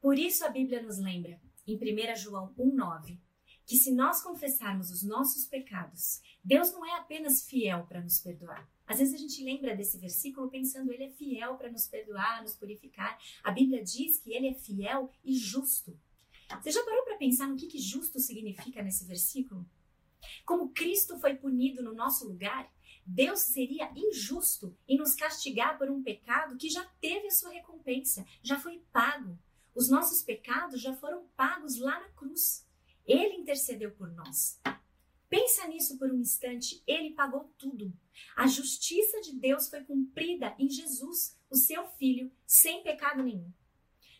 Por 0.00 0.18
isso 0.18 0.44
a 0.44 0.50
Bíblia 0.50 0.82
nos 0.82 0.98
lembra, 0.98 1.40
em 1.66 1.76
1 1.76 2.16
João 2.16 2.52
1,9, 2.58 3.18
que 3.64 3.76
se 3.76 3.90
nós 3.90 4.20
confessarmos 4.20 4.90
os 4.90 5.02
nossos 5.02 5.46
pecados, 5.46 6.20
Deus 6.42 6.72
não 6.72 6.84
é 6.84 6.98
apenas 6.98 7.46
fiel 7.46 7.86
para 7.86 8.02
nos 8.02 8.20
perdoar. 8.20 8.68
Às 8.86 8.98
vezes 8.98 9.14
a 9.14 9.18
gente 9.18 9.42
lembra 9.42 9.74
desse 9.74 9.98
versículo 9.98 10.50
pensando 10.50 10.92
ele 10.92 11.04
é 11.04 11.10
fiel 11.10 11.56
para 11.56 11.70
nos 11.70 11.86
perdoar, 11.86 12.42
nos 12.42 12.54
purificar. 12.54 13.18
A 13.42 13.50
Bíblia 13.50 13.82
diz 13.82 14.18
que 14.18 14.32
ele 14.32 14.48
é 14.48 14.54
fiel 14.54 15.10
e 15.24 15.34
justo 15.36 15.98
você 16.62 16.70
já 16.70 16.84
parou 16.84 17.04
para 17.04 17.16
pensar 17.16 17.48
no 17.48 17.56
que, 17.56 17.66
que 17.66 17.78
justo 17.78 18.20
significa 18.20 18.82
nesse 18.82 19.04
versículo? 19.04 19.66
Como 20.44 20.70
Cristo 20.70 21.18
foi 21.18 21.34
punido 21.34 21.82
no 21.82 21.94
nosso 21.94 22.26
lugar, 22.26 22.70
Deus 23.06 23.40
seria 23.40 23.92
injusto 23.94 24.76
em 24.88 24.96
nos 24.96 25.14
castigar 25.14 25.76
por 25.76 25.90
um 25.90 26.02
pecado 26.02 26.56
que 26.56 26.70
já 26.70 26.84
teve 27.00 27.26
a 27.26 27.30
sua 27.30 27.50
recompensa, 27.50 28.26
já 28.42 28.58
foi 28.58 28.82
pago. 28.92 29.38
Os 29.74 29.90
nossos 29.90 30.22
pecados 30.22 30.80
já 30.80 30.94
foram 30.94 31.26
pagos 31.36 31.78
lá 31.78 32.00
na 32.00 32.08
cruz. 32.10 32.66
Ele 33.06 33.34
intercedeu 33.34 33.90
por 33.90 34.10
nós. 34.12 34.60
Pensa 35.28 35.66
nisso 35.66 35.98
por 35.98 36.10
um 36.10 36.20
instante, 36.20 36.82
ele 36.86 37.12
pagou 37.12 37.52
tudo. 37.58 37.92
A 38.36 38.46
justiça 38.46 39.20
de 39.20 39.38
Deus 39.38 39.68
foi 39.68 39.82
cumprida 39.84 40.54
em 40.58 40.68
Jesus, 40.68 41.38
o 41.50 41.56
seu 41.56 41.86
filho, 41.86 42.32
sem 42.46 42.82
pecado 42.82 43.22
nenhum. 43.22 43.52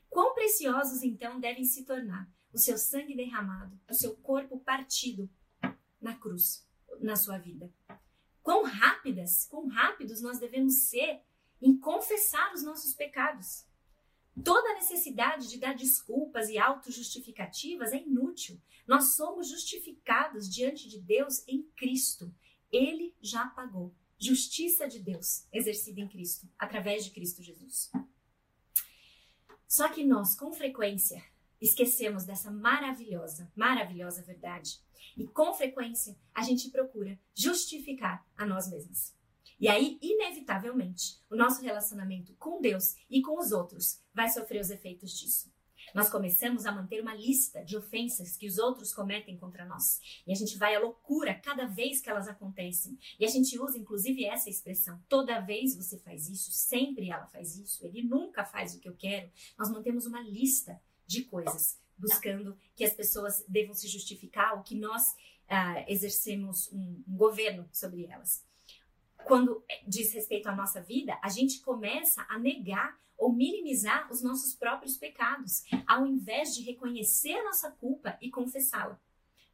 Quão 0.08 0.34
preciosos 0.34 1.02
então 1.02 1.40
devem 1.40 1.64
se 1.64 1.84
tornar 1.84 2.32
o 2.52 2.58
seu 2.58 2.78
sangue 2.78 3.16
derramado, 3.16 3.78
o 3.90 3.94
seu 3.94 4.16
corpo 4.16 4.60
partido 4.60 5.28
na 6.00 6.14
cruz, 6.14 6.66
na 7.00 7.16
sua 7.16 7.38
vida. 7.38 7.72
Quão 8.42 8.62
rápidas, 8.62 9.46
quão 9.46 9.66
rápidos 9.66 10.20
nós 10.20 10.38
devemos 10.38 10.88
ser 10.88 11.20
em 11.60 11.76
confessar 11.76 12.52
os 12.52 12.62
nossos 12.62 12.94
pecados. 12.94 13.66
Toda 14.44 14.70
a 14.70 14.74
necessidade 14.74 15.48
de 15.48 15.58
dar 15.58 15.74
desculpas 15.74 16.48
e 16.48 16.58
autojustificativas 16.58 17.92
é 17.92 18.02
inútil. 18.02 18.60
Nós 18.86 19.14
somos 19.14 19.48
justificados 19.48 20.48
diante 20.48 20.88
de 20.88 21.00
Deus 21.00 21.46
em 21.48 21.62
Cristo. 21.76 22.34
Ele 22.74 23.14
já 23.22 23.46
pagou. 23.46 23.94
justiça 24.18 24.88
de 24.88 25.00
Deus 25.00 25.46
exercida 25.52 26.00
em 26.00 26.08
Cristo, 26.08 26.48
através 26.58 27.04
de 27.04 27.10
Cristo 27.10 27.42
Jesus. 27.42 27.90
Só 29.68 29.88
que 29.88 30.04
nós, 30.04 30.34
com 30.34 30.52
frequência, 30.52 31.22
esquecemos 31.60 32.24
dessa 32.24 32.50
maravilhosa, 32.50 33.50
maravilhosa 33.54 34.22
verdade. 34.22 34.80
E 35.16 35.26
com 35.26 35.54
frequência, 35.54 36.16
a 36.34 36.42
gente 36.42 36.70
procura 36.70 37.18
justificar 37.34 38.26
a 38.36 38.44
nós 38.44 38.68
mesmos. 38.70 39.14
E 39.60 39.68
aí, 39.68 39.98
inevitavelmente, 40.02 41.20
o 41.30 41.36
nosso 41.36 41.62
relacionamento 41.62 42.34
com 42.34 42.60
Deus 42.60 42.96
e 43.08 43.22
com 43.22 43.38
os 43.38 43.52
outros 43.52 44.00
vai 44.12 44.28
sofrer 44.28 44.60
os 44.60 44.70
efeitos 44.70 45.12
disso. 45.12 45.53
Nós 45.94 46.10
começamos 46.10 46.66
a 46.66 46.72
manter 46.72 47.00
uma 47.00 47.14
lista 47.14 47.64
de 47.64 47.76
ofensas 47.76 48.36
que 48.36 48.48
os 48.48 48.58
outros 48.58 48.92
cometem 48.92 49.38
contra 49.38 49.64
nós. 49.64 50.00
E 50.26 50.32
a 50.32 50.34
gente 50.34 50.58
vai 50.58 50.74
à 50.74 50.80
loucura 50.80 51.34
cada 51.34 51.66
vez 51.66 52.00
que 52.00 52.10
elas 52.10 52.26
acontecem. 52.26 52.98
E 53.18 53.24
a 53.24 53.28
gente 53.28 53.56
usa, 53.58 53.78
inclusive, 53.78 54.24
essa 54.24 54.50
expressão: 54.50 55.00
toda 55.08 55.40
vez 55.40 55.76
você 55.76 55.96
faz 55.98 56.28
isso, 56.28 56.50
sempre 56.50 57.10
ela 57.10 57.26
faz 57.28 57.56
isso, 57.56 57.86
ele 57.86 58.02
nunca 58.02 58.44
faz 58.44 58.74
o 58.74 58.80
que 58.80 58.88
eu 58.88 58.96
quero. 58.96 59.30
Nós 59.56 59.70
mantemos 59.70 60.04
uma 60.04 60.20
lista 60.20 60.80
de 61.06 61.22
coisas, 61.22 61.78
buscando 61.96 62.58
que 62.74 62.84
as 62.84 62.92
pessoas 62.92 63.44
devam 63.46 63.74
se 63.74 63.86
justificar 63.86 64.56
ou 64.56 64.62
que 64.62 64.74
nós 64.74 65.14
ah, 65.48 65.84
exercemos 65.86 66.72
um, 66.72 67.04
um 67.06 67.16
governo 67.16 67.68
sobre 67.72 68.06
elas 68.06 68.44
quando 69.24 69.64
diz 69.86 70.12
respeito 70.12 70.48
à 70.48 70.54
nossa 70.54 70.80
vida, 70.82 71.18
a 71.22 71.28
gente 71.28 71.60
começa 71.60 72.24
a 72.28 72.38
negar 72.38 72.96
ou 73.16 73.32
minimizar 73.32 74.10
os 74.12 74.22
nossos 74.22 74.54
próprios 74.54 74.96
pecados, 74.96 75.64
ao 75.86 76.06
invés 76.06 76.54
de 76.54 76.62
reconhecer 76.62 77.34
a 77.34 77.44
nossa 77.44 77.70
culpa 77.70 78.18
e 78.20 78.30
confessá-la. 78.30 79.00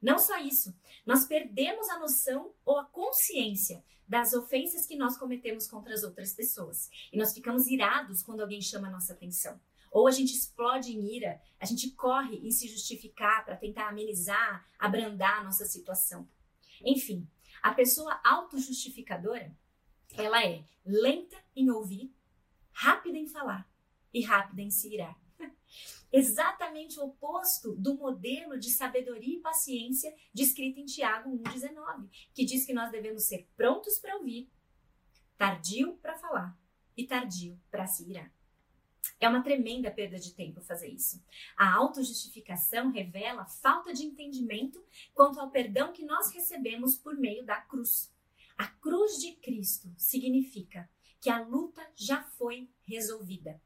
Não 0.01 0.19
só 0.19 0.39
isso, 0.39 0.75
nós 1.05 1.27
perdemos 1.27 1.89
a 1.91 1.99
noção 1.99 2.55
ou 2.65 2.79
a 2.79 2.87
consciência 2.87 3.85
das 4.09 4.33
ofensas 4.33 4.87
que 4.87 4.97
nós 4.97 5.17
cometemos 5.17 5.69
contra 5.69 5.95
as 5.95 6.03
outras 6.03 6.33
pessoas. 6.33 6.91
E 7.13 7.19
nós 7.19 7.33
ficamos 7.33 7.69
irados 7.69 8.23
quando 8.23 8.41
alguém 8.41 8.61
chama 8.61 8.89
a 8.89 8.91
nossa 8.91 9.13
atenção. 9.13 9.61
Ou 9.91 10.09
a 10.09 10.11
gente 10.11 10.33
explode 10.35 10.93
em 10.93 11.15
ira, 11.15 11.41
a 11.59 11.67
gente 11.67 11.91
corre 11.91 12.37
em 12.39 12.51
se 12.51 12.67
justificar 12.69 13.45
para 13.45 13.57
tentar 13.57 13.89
amenizar, 13.89 14.67
abrandar 14.79 15.41
a 15.41 15.45
nossa 15.45 15.65
situação. 15.65 16.29
Enfim, 16.85 17.29
a 17.63 17.73
pessoa 17.73 18.21
autojustificadora, 18.25 19.55
ela 20.17 20.45
é 20.45 20.65
lenta 20.85 21.37
em 21.55 21.71
ouvir, 21.71 22.13
rápida 22.73 23.19
em 23.19 23.27
falar 23.27 23.71
e 24.13 24.23
rápida 24.23 24.63
em 24.63 24.71
se 24.71 24.93
irar. 24.93 25.19
Exatamente 26.13 26.99
o 26.99 27.05
oposto 27.05 27.75
do 27.77 27.97
modelo 27.97 28.59
de 28.59 28.71
sabedoria 28.71 29.39
e 29.39 29.41
paciência 29.41 30.15
descrito 30.35 30.81
em 30.81 30.85
Tiago 30.85 31.31
1,19, 31.31 32.09
que 32.35 32.45
diz 32.45 32.65
que 32.65 32.73
nós 32.73 32.91
devemos 32.91 33.25
ser 33.25 33.49
prontos 33.57 33.99
para 33.99 34.17
ouvir, 34.17 34.51
tardio 35.39 35.97
para 35.99 36.19
falar 36.19 36.59
e 36.97 37.07
tardio 37.07 37.59
para 37.71 37.87
se 37.87 38.09
irar. 38.11 38.33
É 39.21 39.29
uma 39.29 39.43
tremenda 39.43 39.91
perda 39.91 40.19
de 40.19 40.35
tempo 40.35 40.63
fazer 40.63 40.89
isso. 40.89 41.23
A 41.57 41.75
autojustificação 41.75 42.91
revela 42.91 43.45
falta 43.45 43.93
de 43.93 44.05
entendimento 44.05 44.83
quanto 45.15 45.39
ao 45.39 45.51
perdão 45.51 45.93
que 45.93 46.05
nós 46.05 46.33
recebemos 46.33 46.97
por 46.97 47.17
meio 47.17 47.45
da 47.45 47.61
cruz. 47.61 48.13
A 48.57 48.67
cruz 48.67 49.19
de 49.19 49.33
Cristo 49.37 49.93
significa 49.97 50.89
que 51.21 51.29
a 51.29 51.43
luta 51.43 51.87
já 51.95 52.23
foi 52.23 52.71
resolvida. 52.85 53.61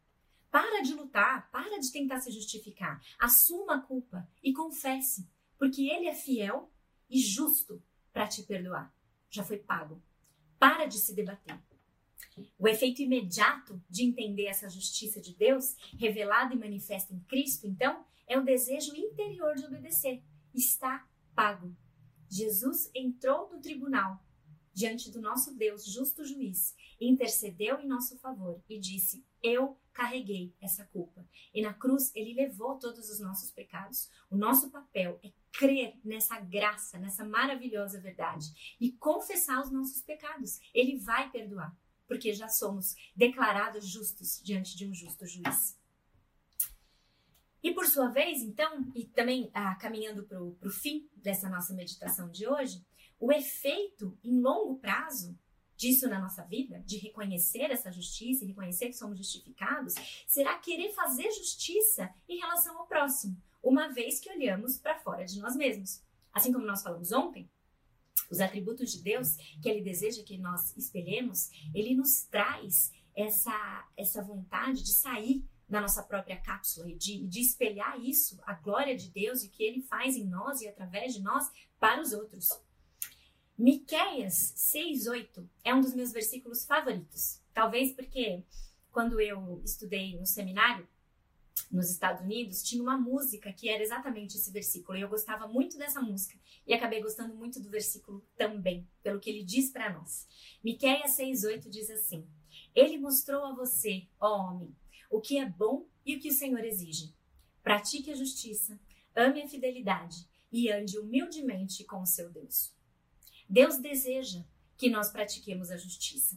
Para 0.50 0.82
de 0.82 0.94
lutar, 0.94 1.50
para 1.50 1.78
de 1.78 1.90
tentar 1.90 2.20
se 2.20 2.30
justificar. 2.30 3.00
Assuma 3.18 3.76
a 3.76 3.80
culpa 3.80 4.28
e 4.42 4.52
confesse, 4.52 5.28
porque 5.58 5.90
Ele 5.90 6.06
é 6.06 6.14
fiel 6.14 6.70
e 7.08 7.20
justo 7.20 7.82
para 8.12 8.28
te 8.28 8.42
perdoar. 8.42 8.94
Já 9.30 9.42
foi 9.42 9.58
pago. 9.58 10.02
Para 10.58 10.86
de 10.86 10.98
se 10.98 11.14
debater. 11.14 11.60
O 12.58 12.66
efeito 12.66 13.02
imediato 13.02 13.82
de 13.88 14.04
entender 14.04 14.46
essa 14.46 14.68
justiça 14.68 15.20
de 15.20 15.34
Deus, 15.34 15.76
revelada 15.98 16.54
e 16.54 16.58
manifesta 16.58 17.12
em 17.12 17.20
Cristo, 17.20 17.66
então, 17.66 18.04
é 18.26 18.38
o 18.38 18.44
desejo 18.44 18.94
interior 18.96 19.54
de 19.54 19.64
obedecer. 19.64 20.22
Está 20.54 21.06
pago. 21.34 21.76
Jesus 22.28 22.90
entrou 22.94 23.50
no 23.50 23.60
tribunal 23.60 24.23
diante 24.74 25.10
do 25.10 25.20
nosso 25.20 25.54
Deus, 25.54 25.86
justo 25.86 26.24
juiz, 26.24 26.74
intercedeu 27.00 27.80
em 27.80 27.86
nosso 27.86 28.18
favor 28.18 28.62
e 28.68 28.78
disse: 28.78 29.24
Eu 29.42 29.78
carreguei 29.92 30.54
essa 30.60 30.84
culpa. 30.86 31.26
E 31.54 31.62
na 31.62 31.72
cruz 31.72 32.10
ele 32.14 32.34
levou 32.34 32.78
todos 32.78 33.08
os 33.08 33.20
nossos 33.20 33.50
pecados. 33.52 34.10
O 34.28 34.36
nosso 34.36 34.70
papel 34.70 35.20
é 35.22 35.32
crer 35.52 35.98
nessa 36.04 36.40
graça, 36.40 36.98
nessa 36.98 37.24
maravilhosa 37.24 38.00
verdade 38.00 38.76
e 38.80 38.92
confessar 38.92 39.62
os 39.62 39.70
nossos 39.70 40.02
pecados. 40.02 40.58
Ele 40.74 40.98
vai 40.98 41.30
perdoar, 41.30 41.74
porque 42.08 42.32
já 42.32 42.48
somos 42.48 42.94
declarados 43.14 43.88
justos 43.88 44.40
diante 44.42 44.76
de 44.76 44.86
um 44.86 44.92
justo 44.92 45.26
juiz. 45.26 45.78
E 47.62 47.72
por 47.72 47.86
sua 47.86 48.08
vez, 48.08 48.42
então, 48.42 48.92
e 48.94 49.06
também 49.06 49.50
ah, 49.54 49.74
caminhando 49.76 50.24
para 50.24 50.38
o 50.42 50.70
fim 50.70 51.08
dessa 51.16 51.48
nossa 51.48 51.72
meditação 51.72 52.30
de 52.30 52.46
hoje, 52.46 52.84
o 53.18 53.32
efeito 53.32 54.18
em 54.22 54.40
longo 54.40 54.76
prazo 54.78 55.38
disso 55.76 56.08
na 56.08 56.20
nossa 56.20 56.42
vida, 56.44 56.80
de 56.86 56.98
reconhecer 56.98 57.70
essa 57.70 57.90
justiça 57.90 58.44
e 58.44 58.48
reconhecer 58.48 58.86
que 58.86 58.96
somos 58.96 59.18
justificados, 59.18 59.94
será 60.26 60.56
querer 60.58 60.92
fazer 60.92 61.30
justiça 61.32 62.12
em 62.28 62.38
relação 62.38 62.78
ao 62.78 62.86
próximo, 62.86 63.36
uma 63.62 63.88
vez 63.88 64.20
que 64.20 64.30
olhamos 64.30 64.78
para 64.78 64.98
fora 64.98 65.24
de 65.24 65.40
nós 65.40 65.56
mesmos. 65.56 66.02
Assim 66.32 66.52
como 66.52 66.66
nós 66.66 66.82
falamos 66.82 67.12
ontem, 67.12 67.48
os 68.30 68.40
atributos 68.40 68.92
de 68.92 69.02
Deus 69.02 69.36
que 69.62 69.68
ele 69.68 69.82
deseja 69.82 70.22
que 70.22 70.38
nós 70.38 70.76
espelhemos, 70.76 71.50
ele 71.74 71.94
nos 71.94 72.22
traz 72.24 72.92
essa, 73.14 73.88
essa 73.96 74.22
vontade 74.22 74.82
de 74.82 74.92
sair 74.92 75.44
da 75.68 75.80
nossa 75.80 76.02
própria 76.02 76.40
cápsula 76.40 76.90
e 76.90 76.94
de, 76.94 77.26
de 77.26 77.40
espelhar 77.40 77.98
isso, 78.00 78.38
a 78.44 78.54
glória 78.54 78.96
de 78.96 79.10
Deus 79.10 79.42
e 79.42 79.48
o 79.48 79.50
que 79.50 79.62
ele 79.62 79.82
faz 79.82 80.16
em 80.16 80.26
nós 80.26 80.60
e 80.60 80.68
através 80.68 81.14
de 81.14 81.22
nós 81.22 81.50
para 81.78 82.00
os 82.00 82.12
outros. 82.12 82.48
Miqueias 83.56 84.52
6:8 84.56 85.48
é 85.62 85.72
um 85.72 85.80
dos 85.80 85.94
meus 85.94 86.10
versículos 86.10 86.64
favoritos. 86.64 87.40
Talvez 87.52 87.92
porque 87.92 88.42
quando 88.90 89.20
eu 89.20 89.62
estudei 89.64 90.18
no 90.18 90.26
seminário 90.26 90.88
nos 91.70 91.88
Estados 91.88 92.22
Unidos, 92.22 92.64
tinha 92.64 92.82
uma 92.82 92.98
música 92.98 93.52
que 93.52 93.68
era 93.68 93.80
exatamente 93.80 94.36
esse 94.36 94.50
versículo. 94.50 94.98
E 94.98 95.02
eu 95.02 95.08
gostava 95.08 95.46
muito 95.46 95.78
dessa 95.78 96.02
música 96.02 96.36
e 96.66 96.74
acabei 96.74 97.00
gostando 97.00 97.32
muito 97.36 97.60
do 97.60 97.70
versículo 97.70 98.26
também, 98.36 98.88
pelo 99.04 99.20
que 99.20 99.30
ele 99.30 99.44
diz 99.44 99.70
para 99.70 99.92
nós. 99.92 100.26
Miqueias 100.62 101.16
6:8 101.16 101.70
diz 101.70 101.88
assim: 101.90 102.26
Ele 102.74 102.98
mostrou 102.98 103.44
a 103.44 103.54
você, 103.54 104.08
ó 104.18 104.50
homem, 104.50 104.74
o 105.08 105.20
que 105.20 105.38
é 105.38 105.48
bom 105.48 105.86
e 106.04 106.16
o 106.16 106.20
que 106.20 106.30
o 106.30 106.34
Senhor 106.34 106.64
exige. 106.64 107.14
Pratique 107.62 108.10
a 108.10 108.16
justiça, 108.16 108.80
ame 109.14 109.42
a 109.42 109.48
fidelidade 109.48 110.28
e 110.50 110.72
ande 110.72 110.98
humildemente 110.98 111.84
com 111.84 112.02
o 112.02 112.06
seu 112.06 112.28
Deus. 112.28 112.73
Deus 113.54 113.78
deseja 113.78 114.40
que 114.76 114.90
nós 114.90 115.12
pratiquemos 115.12 115.70
a 115.70 115.76
justiça. 115.76 116.36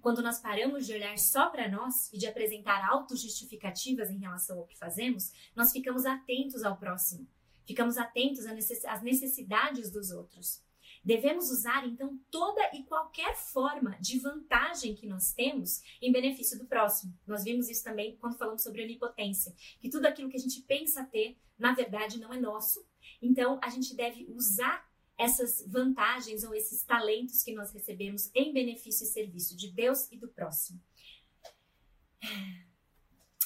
Quando 0.00 0.20
nós 0.20 0.40
paramos 0.40 0.86
de 0.86 0.92
olhar 0.92 1.16
só 1.16 1.50
para 1.50 1.68
nós 1.68 2.12
e 2.12 2.18
de 2.18 2.26
apresentar 2.26 2.84
autojustificativas 2.90 4.10
em 4.10 4.18
relação 4.18 4.58
ao 4.58 4.66
que 4.66 4.76
fazemos, 4.76 5.30
nós 5.54 5.70
ficamos 5.70 6.04
atentos 6.04 6.64
ao 6.64 6.76
próximo, 6.76 7.28
ficamos 7.64 7.96
atentos 7.96 8.44
às 8.44 9.02
necessidades 9.02 9.92
dos 9.92 10.10
outros. 10.10 10.60
Devemos 11.04 11.48
usar 11.48 11.86
então 11.86 12.18
toda 12.28 12.60
e 12.74 12.82
qualquer 12.82 13.36
forma 13.36 13.96
de 14.00 14.18
vantagem 14.18 14.96
que 14.96 15.06
nós 15.06 15.32
temos 15.32 15.80
em 16.02 16.10
benefício 16.10 16.58
do 16.58 16.66
próximo. 16.66 17.16
Nós 17.24 17.44
vimos 17.44 17.68
isso 17.68 17.84
também 17.84 18.16
quando 18.16 18.36
falamos 18.36 18.64
sobre 18.64 18.82
onipotência, 18.82 19.54
que 19.80 19.88
tudo 19.88 20.06
aquilo 20.06 20.28
que 20.28 20.36
a 20.36 20.40
gente 20.40 20.60
pensa 20.62 21.04
ter, 21.04 21.38
na 21.56 21.72
verdade, 21.72 22.18
não 22.18 22.32
é 22.32 22.40
nosso. 22.40 22.84
Então, 23.22 23.60
a 23.62 23.70
gente 23.70 23.94
deve 23.94 24.26
usar 24.28 24.87
essas 25.18 25.64
vantagens 25.66 26.44
ou 26.44 26.54
esses 26.54 26.84
talentos 26.84 27.42
que 27.42 27.52
nós 27.52 27.72
recebemos 27.72 28.30
em 28.32 28.52
benefício 28.52 29.04
e 29.04 29.08
serviço 29.08 29.56
de 29.56 29.68
Deus 29.72 30.10
e 30.12 30.16
do 30.16 30.28
próximo. 30.28 30.80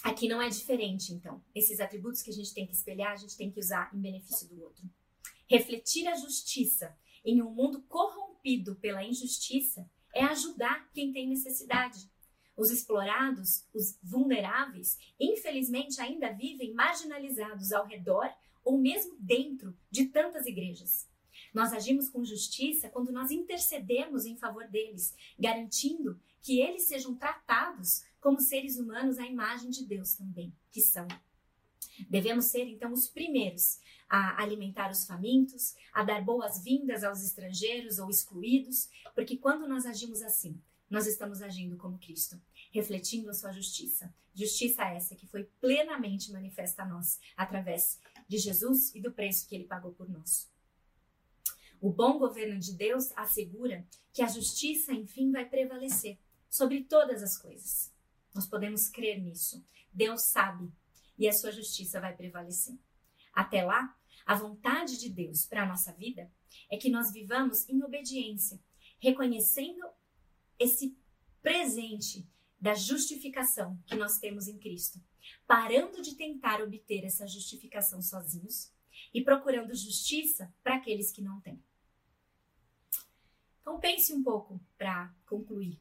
Aqui 0.04 0.28
não 0.28 0.42
é 0.42 0.48
diferente, 0.48 1.14
então. 1.14 1.42
Esses 1.54 1.80
atributos 1.80 2.22
que 2.22 2.30
a 2.30 2.34
gente 2.34 2.52
tem 2.52 2.66
que 2.66 2.74
espelhar, 2.74 3.12
a 3.12 3.16
gente 3.16 3.36
tem 3.36 3.50
que 3.50 3.58
usar 3.58 3.90
em 3.94 4.00
benefício 4.00 4.46
do 4.48 4.62
outro. 4.62 4.84
Refletir 5.48 6.06
a 6.08 6.16
justiça 6.16 6.94
em 7.24 7.40
um 7.40 7.50
mundo 7.50 7.82
corrompido 7.88 8.74
pela 8.76 9.04
injustiça 9.04 9.88
é 10.12 10.24
ajudar 10.24 10.90
quem 10.92 11.12
tem 11.12 11.28
necessidade. 11.28 12.10
Os 12.54 12.70
explorados, 12.70 13.64
os 13.72 13.98
vulneráveis, 14.02 14.98
infelizmente 15.18 16.00
ainda 16.00 16.32
vivem 16.32 16.74
marginalizados 16.74 17.72
ao 17.72 17.86
redor 17.86 18.28
ou 18.62 18.78
mesmo 18.78 19.16
dentro 19.18 19.76
de 19.90 20.06
tantas 20.06 20.46
igrejas. 20.46 21.08
Nós 21.52 21.72
agimos 21.72 22.08
com 22.08 22.24
justiça 22.24 22.88
quando 22.88 23.12
nós 23.12 23.30
intercedemos 23.30 24.24
em 24.24 24.36
favor 24.36 24.66
deles, 24.68 25.14
garantindo 25.38 26.18
que 26.40 26.60
eles 26.60 26.84
sejam 26.84 27.14
tratados 27.14 28.02
como 28.20 28.40
seres 28.40 28.78
humanos 28.78 29.18
à 29.18 29.26
imagem 29.26 29.70
de 29.70 29.84
Deus 29.84 30.14
também, 30.14 30.52
que 30.70 30.80
são. 30.80 31.06
Devemos 32.08 32.46
ser, 32.46 32.66
então, 32.66 32.92
os 32.92 33.08
primeiros 33.08 33.78
a 34.08 34.42
alimentar 34.42 34.90
os 34.90 35.06
famintos, 35.06 35.74
a 35.90 36.04
dar 36.04 36.22
boas-vindas 36.22 37.02
aos 37.02 37.24
estrangeiros 37.24 37.98
ou 37.98 38.10
excluídos, 38.10 38.90
porque 39.14 39.38
quando 39.38 39.66
nós 39.66 39.86
agimos 39.86 40.20
assim, 40.20 40.60
nós 40.90 41.06
estamos 41.06 41.40
agindo 41.40 41.78
como 41.78 41.98
Cristo, 41.98 42.38
refletindo 42.70 43.30
a 43.30 43.32
sua 43.32 43.52
justiça. 43.52 44.14
Justiça 44.34 44.84
essa 44.84 45.16
que 45.16 45.26
foi 45.26 45.44
plenamente 45.58 46.30
manifesta 46.30 46.82
a 46.82 46.86
nós 46.86 47.18
através 47.34 47.98
de 48.28 48.36
Jesus 48.36 48.94
e 48.94 49.00
do 49.00 49.10
preço 49.10 49.48
que 49.48 49.54
ele 49.54 49.64
pagou 49.64 49.92
por 49.92 50.06
nós. 50.10 50.51
O 51.82 51.90
bom 51.90 52.16
governo 52.16 52.60
de 52.60 52.74
Deus 52.74 53.10
assegura 53.16 53.84
que 54.12 54.22
a 54.22 54.28
justiça, 54.28 54.92
enfim, 54.92 55.32
vai 55.32 55.44
prevalecer 55.44 56.16
sobre 56.48 56.84
todas 56.84 57.24
as 57.24 57.36
coisas. 57.36 57.92
Nós 58.32 58.46
podemos 58.46 58.88
crer 58.88 59.20
nisso. 59.20 59.66
Deus 59.92 60.22
sabe 60.22 60.72
e 61.18 61.28
a 61.28 61.32
sua 61.32 61.50
justiça 61.50 62.00
vai 62.00 62.14
prevalecer. 62.14 62.78
Até 63.34 63.64
lá, 63.64 63.98
a 64.24 64.36
vontade 64.36 64.96
de 64.96 65.10
Deus 65.10 65.44
para 65.44 65.64
a 65.64 65.66
nossa 65.66 65.92
vida 65.92 66.30
é 66.70 66.76
que 66.76 66.88
nós 66.88 67.12
vivamos 67.12 67.68
em 67.68 67.82
obediência, 67.82 68.60
reconhecendo 69.00 69.84
esse 70.60 70.96
presente 71.42 72.24
da 72.60 72.74
justificação 72.74 73.76
que 73.86 73.96
nós 73.96 74.20
temos 74.20 74.46
em 74.46 74.56
Cristo, 74.56 75.02
parando 75.48 76.00
de 76.00 76.14
tentar 76.14 76.62
obter 76.62 77.04
essa 77.04 77.26
justificação 77.26 78.00
sozinhos 78.00 78.72
e 79.12 79.20
procurando 79.20 79.74
justiça 79.74 80.54
para 80.62 80.76
aqueles 80.76 81.10
que 81.10 81.20
não 81.20 81.40
têm. 81.40 81.60
Então 83.62 83.80
pense 83.80 84.12
um 84.12 84.22
pouco 84.22 84.60
para 84.76 85.14
concluir. 85.26 85.80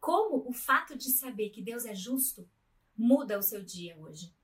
Como 0.00 0.48
o 0.48 0.52
fato 0.52 0.96
de 0.96 1.10
saber 1.12 1.50
que 1.50 1.62
Deus 1.62 1.84
é 1.84 1.94
justo 1.94 2.48
muda 2.96 3.38
o 3.38 3.42
seu 3.42 3.62
dia 3.62 3.96
hoje? 3.96 4.34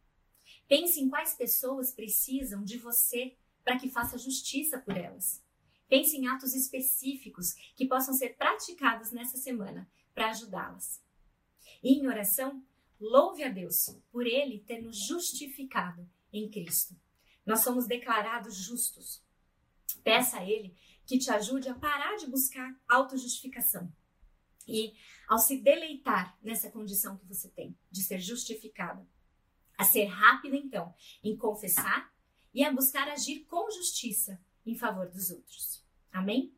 Pense 0.68 1.00
em 1.00 1.09
quais 1.09 1.35
pessoas 1.35 1.92
precisam 1.92 2.62
de 2.62 2.78
você 2.78 3.37
para 3.64 3.78
que 3.78 3.90
faça 3.90 4.18
justiça 4.18 4.78
por 4.78 4.96
elas. 4.96 5.42
Pense 5.88 6.16
em 6.16 6.26
atos 6.26 6.54
específicos 6.54 7.54
que 7.74 7.87
possam 7.87 8.14
ser 8.14 8.37
praticados 8.37 9.11
nessa 9.11 9.37
semana 9.37 9.88
para 10.14 10.30
ajudá-las. 10.30 11.02
E 11.83 11.94
em 11.94 12.07
oração, 12.07 12.62
louve 13.00 13.42
a 13.42 13.48
Deus 13.48 13.90
por 14.11 14.26
Ele 14.26 14.61
ter 14.61 14.80
nos 14.80 15.07
justificado 15.07 16.09
em 16.33 16.50
Cristo. 16.50 16.94
Nós 17.44 17.61
somos 17.61 17.87
declarados 17.87 18.57
justos. 18.57 19.22
Peça 20.02 20.38
a 20.38 20.44
Ele 20.44 20.74
que 21.07 21.19
te 21.19 21.31
ajude 21.31 21.69
a 21.69 21.75
parar 21.75 22.17
de 22.17 22.27
buscar 22.27 22.75
autojustificação 22.88 23.93
e 24.67 24.95
ao 25.29 25.38
se 25.38 25.61
deleitar 25.61 26.37
nessa 26.43 26.71
condição 26.71 27.17
que 27.17 27.27
você 27.27 27.49
tem 27.49 27.77
de 27.90 28.03
ser 28.03 28.19
justificada, 28.19 29.07
a 29.77 29.85
ser 29.85 30.07
rápida 30.07 30.57
então 30.57 30.95
em 31.23 31.37
confessar 31.37 32.12
e 32.53 32.64
a 32.64 32.73
buscar 32.73 33.09
agir 33.09 33.45
com 33.45 33.71
justiça 33.71 34.40
em 34.64 34.75
favor 34.75 35.09
dos 35.11 35.31
outros. 35.31 35.85
Amém? 36.12 36.55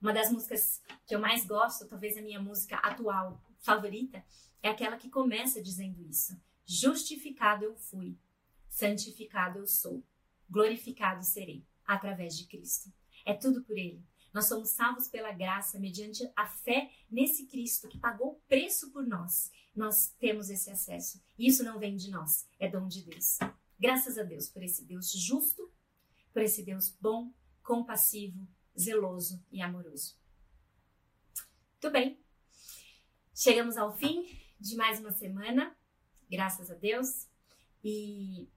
Uma 0.00 0.12
das 0.12 0.30
músicas 0.30 0.80
que 1.06 1.14
eu 1.14 1.20
mais 1.20 1.46
gosto, 1.46 1.88
talvez 1.88 2.16
a 2.16 2.22
minha 2.22 2.40
música 2.40 2.76
atual 2.76 3.42
favorita, 3.60 4.24
é 4.62 4.68
aquela 4.68 4.96
que 4.96 5.08
começa 5.08 5.62
dizendo 5.62 6.02
isso: 6.02 6.40
Justificado 6.64 7.64
eu 7.64 7.76
fui, 7.76 8.16
santificado 8.68 9.58
eu 9.58 9.66
sou, 9.66 10.04
glorificado 10.48 11.24
serei 11.24 11.66
através 11.84 12.36
de 12.36 12.46
Cristo. 12.46 12.92
É 13.24 13.34
tudo 13.34 13.62
por 13.62 13.76
Ele. 13.76 14.04
Nós 14.32 14.46
somos 14.46 14.70
salvos 14.70 15.08
pela 15.08 15.32
graça, 15.32 15.78
mediante 15.78 16.30
a 16.36 16.46
fé 16.46 16.90
nesse 17.10 17.46
Cristo 17.46 17.88
que 17.88 17.98
pagou 17.98 18.32
o 18.32 18.40
preço 18.46 18.90
por 18.92 19.06
nós. 19.06 19.50
Nós 19.74 20.14
temos 20.18 20.50
esse 20.50 20.70
acesso. 20.70 21.22
E 21.38 21.46
isso 21.48 21.64
não 21.64 21.78
vem 21.78 21.96
de 21.96 22.10
nós, 22.10 22.46
é 22.58 22.68
dom 22.68 22.86
de 22.88 23.02
Deus. 23.02 23.38
Graças 23.78 24.18
a 24.18 24.22
Deus 24.22 24.48
por 24.48 24.62
esse 24.62 24.84
Deus 24.84 25.10
justo, 25.12 25.72
por 26.32 26.42
esse 26.42 26.62
Deus 26.62 26.90
bom, 27.00 27.32
compassivo, 27.62 28.46
zeloso 28.78 29.44
e 29.50 29.62
amoroso. 29.62 30.16
Muito 31.72 31.92
bem. 31.92 32.20
Chegamos 33.34 33.76
ao 33.76 33.96
fim 33.96 34.24
de 34.58 34.74
mais 34.74 34.98
uma 34.98 35.12
semana, 35.12 35.76
graças 36.28 36.70
a 36.70 36.74
Deus. 36.74 37.28
E 37.84 38.48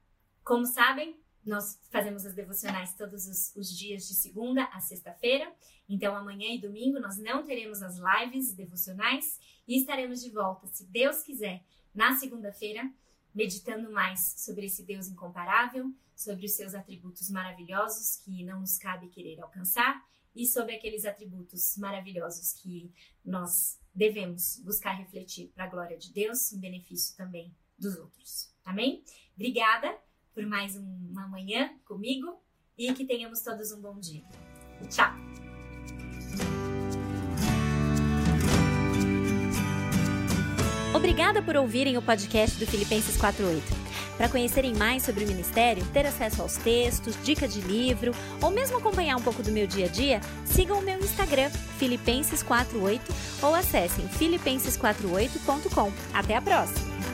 como 0.43 0.65
sabem, 0.65 1.20
nós 1.45 1.79
fazemos 1.89 2.25
as 2.25 2.33
devocionais 2.33 2.93
todos 2.95 3.27
os, 3.27 3.55
os 3.55 3.75
dias 3.75 4.07
de 4.07 4.13
segunda 4.13 4.65
a 4.65 4.79
sexta-feira. 4.79 5.51
Então, 5.89 6.15
amanhã 6.15 6.53
e 6.53 6.61
domingo 6.61 6.99
nós 6.99 7.17
não 7.17 7.43
teremos 7.43 7.81
as 7.81 7.97
lives 7.97 8.53
devocionais 8.53 9.39
e 9.67 9.77
estaremos 9.77 10.21
de 10.21 10.29
volta, 10.29 10.67
se 10.67 10.85
Deus 10.85 11.23
quiser, 11.23 11.63
na 11.93 12.15
segunda-feira, 12.15 12.89
meditando 13.33 13.91
mais 13.91 14.35
sobre 14.37 14.65
esse 14.65 14.83
Deus 14.83 15.07
incomparável, 15.07 15.93
sobre 16.15 16.45
os 16.45 16.53
seus 16.53 16.75
atributos 16.75 17.29
maravilhosos 17.29 18.17
que 18.17 18.43
não 18.43 18.61
nos 18.61 18.77
cabe 18.77 19.09
querer 19.09 19.39
alcançar 19.41 20.03
e 20.35 20.45
sobre 20.45 20.75
aqueles 20.75 21.05
atributos 21.05 21.75
maravilhosos 21.77 22.53
que 22.53 22.93
nós 23.23 23.79
devemos 23.93 24.61
buscar 24.63 24.93
refletir 24.93 25.49
para 25.49 25.65
a 25.65 25.69
glória 25.69 25.97
de 25.97 26.13
Deus, 26.13 26.53
em 26.53 26.59
benefício 26.59 27.15
também 27.17 27.53
dos 27.77 27.97
outros. 27.97 28.53
Amém? 28.63 29.03
Obrigada 29.35 29.97
por 30.33 30.45
mais 30.45 30.75
uma 30.75 31.27
manhã 31.27 31.71
comigo 31.85 32.41
e 32.77 32.91
que 32.93 33.05
tenhamos 33.05 33.41
todos 33.41 33.71
um 33.71 33.81
bom 33.81 33.99
dia. 33.99 34.23
Tchau! 34.89 35.11
Obrigada 40.93 41.41
por 41.41 41.55
ouvirem 41.55 41.97
o 41.97 42.01
podcast 42.01 42.59
do 42.59 42.67
Filipenses 42.67 43.17
48. 43.17 43.81
Para 44.17 44.29
conhecerem 44.29 44.75
mais 44.75 45.03
sobre 45.03 45.23
o 45.23 45.27
ministério, 45.27 45.83
ter 45.87 46.05
acesso 46.05 46.41
aos 46.41 46.57
textos, 46.57 47.15
dica 47.23 47.47
de 47.47 47.59
livro 47.61 48.11
ou 48.41 48.51
mesmo 48.51 48.77
acompanhar 48.77 49.17
um 49.17 49.21
pouco 49.21 49.41
do 49.41 49.51
meu 49.51 49.65
dia 49.65 49.85
a 49.85 49.89
dia, 49.89 50.21
sigam 50.45 50.77
o 50.77 50.81
meu 50.83 50.99
Instagram, 50.99 51.49
Filipenses48 51.79 53.01
ou 53.41 53.55
acessem 53.55 54.07
filipenses48.com. 54.09 55.91
Até 56.13 56.35
a 56.35 56.41
próxima! 56.41 57.10